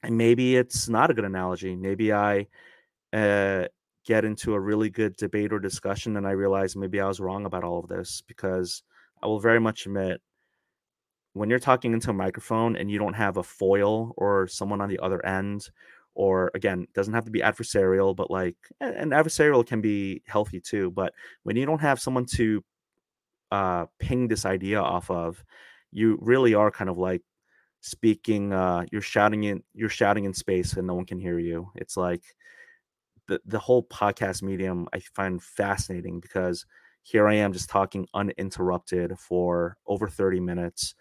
And 0.03 0.19
maybe 0.19 0.57
it's 0.57 0.89
not 0.89 1.11
a 1.11 1.15
good 1.15 1.25
analogy. 1.25 1.77
Maybe 1.77 2.13
I 2.13 2.49
uh, 3.13 3.67
get 4.05 4.25
into 4.25 4.55
a 4.55 4.61
really 4.61 4.91
good 4.91 5.17
debate 5.17 5.53
or 5.53 5.61
discussion 5.61 6.17
and 6.17 6.27
I 6.27 6.33
realize 6.33 6.75
maybe 6.75 7.01
I 7.01 7.07
was 7.07 7.21
wrong 7.21 7.47
about 7.47 7.63
all 7.63 7.79
of 7.79 7.89
this 7.89 8.23
because 8.27 8.83
I 9.23 9.27
will 9.27 9.39
very 9.39 9.61
much 9.61 9.87
admit 9.87 10.21
when 11.35 11.49
you're 11.49 11.59
talking 11.61 11.93
into 11.93 12.11
a 12.11 12.15
microphone 12.15 12.75
and 12.75 12.91
you 12.91 12.99
don't 12.99 13.15
have 13.15 13.37
a 13.37 13.43
foil 13.43 14.13
or 14.17 14.49
someone 14.49 14.81
on 14.81 14.89
the 14.89 14.99
other 14.99 15.25
end 15.25 15.69
or 16.15 16.51
again 16.55 16.87
doesn't 16.95 17.15
have 17.15 17.27
to 17.27 17.31
be 17.31 17.41
adversarial 17.41 18.17
but 18.17 18.31
like 18.31 18.57
and 18.81 19.13
adversarial 19.13 19.65
can 19.65 19.81
be 19.81 20.23
healthy 20.27 20.61
too 20.61 20.91
but 20.91 21.13
when 21.43 21.55
you 21.55 21.67
don't 21.67 21.81
have 21.81 22.01
someone 22.01 22.25
to 22.25 22.65
uh 23.51 23.87
ping 23.99 24.29
this 24.29 24.45
idea 24.45 24.81
off 24.81 25.11
of 25.11 25.43
you 25.91 26.19
really 26.21 26.55
are 26.55 26.71
kind 26.71 26.91
of 26.91 26.99
like 26.99 27.23
speaking 27.81 28.53
uh 28.53 28.85
you're 28.91 29.01
shouting 29.01 29.45
in 29.45 29.63
you're 29.75 29.89
shouting 29.89 30.25
in 30.25 30.35
space 30.35 30.75
and 30.75 30.87
no 30.87 30.95
one 30.95 31.07
can 31.07 31.19
hear 31.19 31.39
you 31.39 31.71
it's 31.75 31.97
like 31.97 32.23
the 33.29 33.41
the 33.47 33.59
whole 33.59 33.83
podcast 33.85 34.43
medium 34.43 34.89
i 34.93 34.99
find 35.15 35.43
fascinating 35.43 36.21
because 36.21 36.67
here 37.03 37.29
i 37.29 37.35
am 37.35 37.53
just 37.53 37.71
talking 37.71 38.07
uninterrupted 38.15 39.19
for 39.19 39.77
over 39.87 40.09
30 40.09 40.41
minutes 40.41 40.95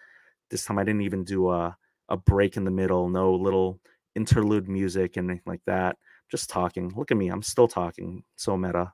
this 0.49 0.65
time 0.65 0.79
I 0.79 0.83
didn't 0.83 1.01
even 1.01 1.23
do 1.23 1.49
a 1.49 1.75
a 2.09 2.17
break 2.17 2.55
in 2.55 2.63
the 2.63 2.71
middle, 2.71 3.09
no 3.09 3.33
little 3.33 3.79
interlude 4.15 4.69
music 4.69 5.17
and 5.17 5.29
anything 5.29 5.43
like 5.45 5.63
that. 5.65 5.97
Just 6.31 6.49
talking. 6.49 6.93
Look 6.95 7.11
at 7.11 7.17
me, 7.17 7.27
I'm 7.27 7.43
still 7.43 7.67
talking. 7.67 8.23
So 8.37 8.55
meta. 8.55 8.93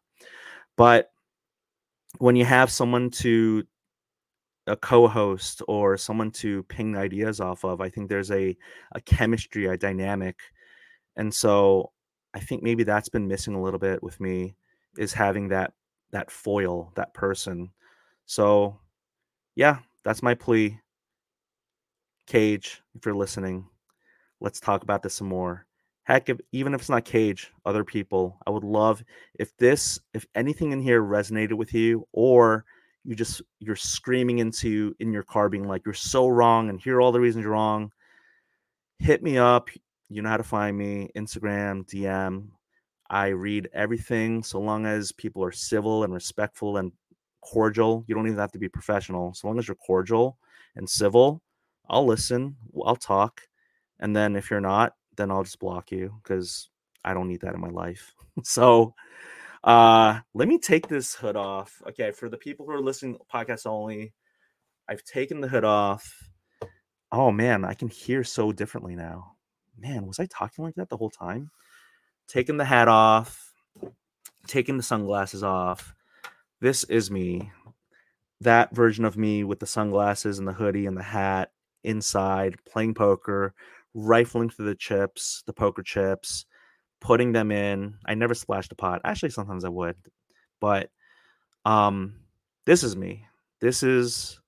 But 0.78 1.12
when 2.20 2.36
you 2.36 2.45
have 2.45 2.72
someone 2.72 3.09
to 3.11 3.64
a 4.68 4.76
co-host 4.78 5.61
or 5.68 5.97
someone 5.97 6.32
to 6.32 6.64
ping 6.64 6.95
ideas 6.95 7.39
off 7.39 7.66
of, 7.66 7.82
I 7.82 7.89
think 7.89 8.09
there's 8.09 8.32
a 8.32 8.55
a 8.93 9.01
chemistry, 9.01 9.66
a 9.66 9.78
dynamic. 9.78 10.39
And 11.16 11.34
so 11.34 11.91
I 12.34 12.39
think 12.39 12.64
maybe 12.64 12.84
that's 12.84 13.09
been 13.09 13.28
missing 13.28 13.55
a 13.55 13.61
little 13.61 13.80
bit 13.80 14.01
with 14.03 14.20
me 14.20 14.55
is 14.97 15.14
having 15.14 15.49
that 15.49 15.74
that 16.11 16.32
foil, 16.32 16.91
that 16.95 17.14
person. 17.14 17.72
So 18.26 18.80
yeah, 19.55 19.80
that's 20.03 20.24
my 20.24 20.36
plea. 20.36 20.80
Cage, 22.28 22.82
if 22.95 23.05
you're 23.05 23.16
listening, 23.16 23.68
let's 24.39 24.59
talk 24.59 24.84
about 24.84 25.03
this 25.03 25.16
some 25.16 25.28
more. 25.28 25.66
Heck, 26.04 26.30
if, 26.30 26.38
even 26.51 26.74
if 26.74 26.82
it's 26.82 26.89
not 26.89 27.06
Cage, 27.06 27.51
other 27.66 27.84
people, 27.84 28.38
I 28.45 28.49
would 28.49 28.64
love 28.64 29.04
if 29.39 29.56
this, 29.58 29.99
if 30.14 30.26
anything 30.36 30.72
in 30.72 30.82
here 30.82 31.01
resonated 31.01 31.54
with 31.54 31.74
you, 31.74 32.06
or 32.12 32.66
you 33.06 33.16
just 33.16 33.41
you're 33.60 33.76
screaming 33.76 34.39
into 34.39 34.95
in 34.99 35.14
your 35.14 35.24
car, 35.24 35.49
being 35.49 35.68
like, 35.68 35.86
"You're 35.86 35.93
so 35.93 36.28
wrong," 36.28 36.70
and 36.70 36.80
here 36.80 36.97
are 36.97 37.01
all 37.01 37.12
the 37.12 37.20
reasons 37.22 37.43
you're 37.43 37.54
wrong. 37.54 37.91
Hit 38.99 39.24
me 39.24 39.38
up. 39.38 39.70
You 40.10 40.22
know 40.22 40.30
how 40.30 40.38
to 40.38 40.43
find 40.43 40.78
me: 40.78 41.10
Instagram, 41.16 41.86
DM. 41.86 42.49
I 43.10 43.28
read 43.28 43.70
everything, 43.74 44.43
so 44.43 44.60
long 44.60 44.86
as 44.86 45.12
people 45.12 45.43
are 45.43 45.51
civil 45.51 46.04
and 46.04 46.14
respectful 46.14 46.78
and 46.78 46.91
cordial. 47.41 48.04
You 48.08 48.16
don't 48.16 48.28
even 48.28 48.39
have 48.39 48.51
to 48.54 48.60
be 48.60 48.70
professional. 48.70 49.34
So 49.34 49.47
long 49.47 49.60
as 49.60 49.68
you're 49.68 49.76
cordial 49.76 50.38
and 50.76 50.89
civil, 50.89 51.41
I'll 51.89 52.06
listen. 52.06 52.56
I'll 52.86 52.95
talk. 52.95 53.41
And 53.99 54.16
then 54.16 54.36
if 54.36 54.49
you're 54.49 54.62
not, 54.62 54.93
then 55.16 55.32
I'll 55.32 55.43
just 55.43 55.59
block 55.59 55.91
you 55.91 56.14
because 56.24 56.70
I 57.03 57.14
don't 57.14 57.28
need 57.28 57.41
that 57.41 57.55
in 57.55 57.61
my 57.61 57.70
life. 57.70 58.14
so 58.43 58.93
uh 59.64 60.20
let 60.34 60.47
me 60.47 60.57
take 60.57 60.88
this 60.88 61.16
hood 61.16 61.36
off. 61.36 61.82
Okay, 61.89 62.11
for 62.11 62.30
the 62.30 62.38
people 62.38 62.66
who 62.66 62.72
are 62.74 62.82
listening 62.82 63.18
podcast 63.34 63.66
only, 63.66 64.14
I've 64.89 65.03
taken 65.03 65.41
the 65.41 65.47
hood 65.47 65.64
off. 65.64 66.30
Oh 67.11 67.32
man, 67.32 67.64
I 67.64 67.74
can 67.74 67.88
hear 67.88 68.24
so 68.24 68.51
differently 68.51 68.95
now. 68.95 69.36
Man, 69.78 70.05
was 70.05 70.20
I 70.20 70.26
talking 70.26 70.64
like 70.64 70.76
that 70.76 70.89
the 70.89 70.97
whole 70.97 71.09
time? 71.09 71.51
Taking 72.28 72.57
the 72.57 72.66
hat 72.66 72.88
off, 72.88 73.53
taking 74.47 74.78
the 74.78 74.84
sunglasses 74.84 75.43
off. 75.43 75.93
This 76.59 76.84
is 76.86 77.11
me. 77.11 77.51
That 78.41 78.76
version 78.76 79.05
of 79.05 79.18
me 79.18 79.43
with 79.43 79.59
the 79.59 79.66
sunglasses 79.66 80.39
and 80.39 80.47
the 80.47 80.53
hoodie 80.53 80.86
and 80.86 80.97
the 80.97 81.03
hat 81.03 81.51
inside 81.84 82.57
playing 82.66 82.93
poker, 82.93 83.53
rifling 83.94 84.50
through 84.50 84.66
the 84.66 84.76
chips, 84.76 85.44
the 85.46 85.54
poker 85.54 85.84
chips, 85.84 86.46
putting 87.00 87.32
them 87.32 87.52
in. 87.52 87.96
I 88.06 88.16
never 88.16 88.34
splashed 88.34 88.72
a 88.72 88.76
pot. 88.76 89.02
Actually, 89.04 89.30
sometimes 89.30 89.66
I 89.66 89.70
would, 89.70 89.96
but 90.60 90.89
um, 91.66 92.16
this 92.66 92.84
is 92.84 92.96
me. 92.96 93.26
This 93.60 93.84
is 93.84 94.39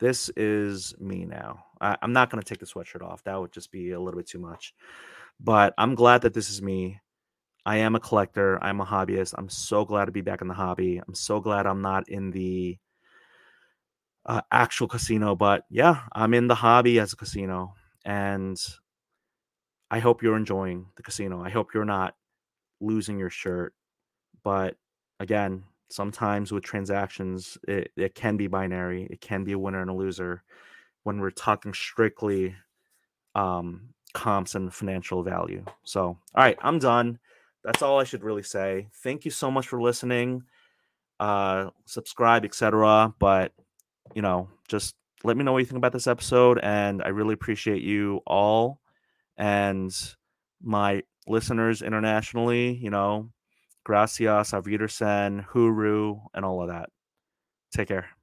this 0.00 0.30
is 0.30 0.94
me 0.98 1.24
now. 1.26 1.64
I, 1.80 1.96
am 2.02 2.12
not 2.12 2.30
to 2.30 2.40
take 2.42 2.58
the 2.58 2.66
sweatshirt 2.66 3.02
off. 3.02 3.22
That 3.24 3.38
would 3.38 3.52
just 3.52 3.70
be 3.70 3.92
a 3.92 4.00
little 4.00 4.18
bit 4.18 4.28
too 4.28 4.38
much. 4.38 4.74
But 5.38 5.74
I'm 5.78 5.94
glad 5.94 6.22
that 6.22 6.34
this 6.34 6.50
is 6.50 6.60
me. 6.60 7.00
I 7.66 7.78
am 7.78 7.94
a 7.94 8.00
collector. 8.00 8.62
I'm 8.62 8.80
a 8.80 8.86
hobbyist. 8.86 9.34
I'm 9.36 9.50
so 9.50 9.84
glad 9.84 10.06
to 10.06 10.12
be 10.12 10.22
back 10.22 10.40
in 10.40 10.48
the 10.48 10.54
hobby. 10.54 11.00
I'm 11.06 11.14
so 11.14 11.40
glad 11.40 11.66
I'm 11.66 11.82
not 11.82 12.08
in 12.08 12.30
the 12.30 12.78
uh, 14.24 14.40
actual 14.50 14.88
casino. 14.88 15.36
But 15.36 15.64
yeah, 15.70 16.02
I'm 16.12 16.32
in 16.32 16.48
the 16.48 16.54
hobby 16.54 16.98
as 16.98 17.12
a 17.12 17.16
casino. 17.16 17.74
And 18.04 18.58
I 19.90 19.98
hope 19.98 20.22
you're 20.22 20.36
enjoying 20.36 20.86
the 20.96 21.02
casino. 21.02 21.42
I 21.42 21.50
hope 21.50 21.74
you're 21.74 21.84
not 21.84 22.14
losing 22.80 23.18
your 23.18 23.30
shirt. 23.30 23.74
But 24.42 24.76
again, 25.18 25.64
sometimes 25.90 26.52
with 26.52 26.64
transactions, 26.64 27.58
it, 27.68 27.90
it 27.96 28.14
can 28.14 28.36
be 28.36 28.46
binary. 28.46 29.06
It 29.10 29.20
can 29.20 29.44
be 29.44 29.52
a 29.52 29.58
winner 29.58 29.80
and 29.80 29.90
a 29.90 29.94
loser 29.94 30.42
when 31.02 31.20
we're 31.20 31.30
talking 31.30 31.74
strictly 31.74 32.54
um, 33.34 33.90
comps 34.14 34.54
and 34.54 34.72
financial 34.72 35.22
value. 35.22 35.64
So, 35.84 36.02
all 36.02 36.18
right, 36.34 36.58
I'm 36.62 36.78
done. 36.78 37.18
That's 37.64 37.82
all 37.82 38.00
I 38.00 38.04
should 38.04 38.24
really 38.24 38.42
say. 38.42 38.88
Thank 39.02 39.24
you 39.24 39.30
so 39.30 39.50
much 39.50 39.68
for 39.68 39.82
listening. 39.82 40.44
Uh, 41.18 41.70
subscribe, 41.84 42.44
etc. 42.44 43.14
But 43.18 43.52
you 44.14 44.22
know, 44.22 44.48
just 44.68 44.96
let 45.24 45.36
me 45.36 45.44
know 45.44 45.52
what 45.52 45.58
you 45.58 45.66
think 45.66 45.78
about 45.78 45.92
this 45.92 46.06
episode. 46.06 46.58
And 46.62 47.02
I 47.02 47.08
really 47.08 47.34
appreciate 47.34 47.82
you 47.82 48.20
all 48.26 48.80
and 49.36 49.94
my 50.62 51.02
listeners 51.26 51.82
internationally, 51.82 52.76
you 52.76 52.90
know, 52.90 53.30
gracias, 53.84 54.52
auf 54.52 54.66
Wiedersehen, 54.66 55.46
huru, 55.52 56.20
and 56.34 56.44
all 56.44 56.62
of 56.62 56.68
that. 56.68 56.90
Take 57.72 57.88
care. 57.88 58.19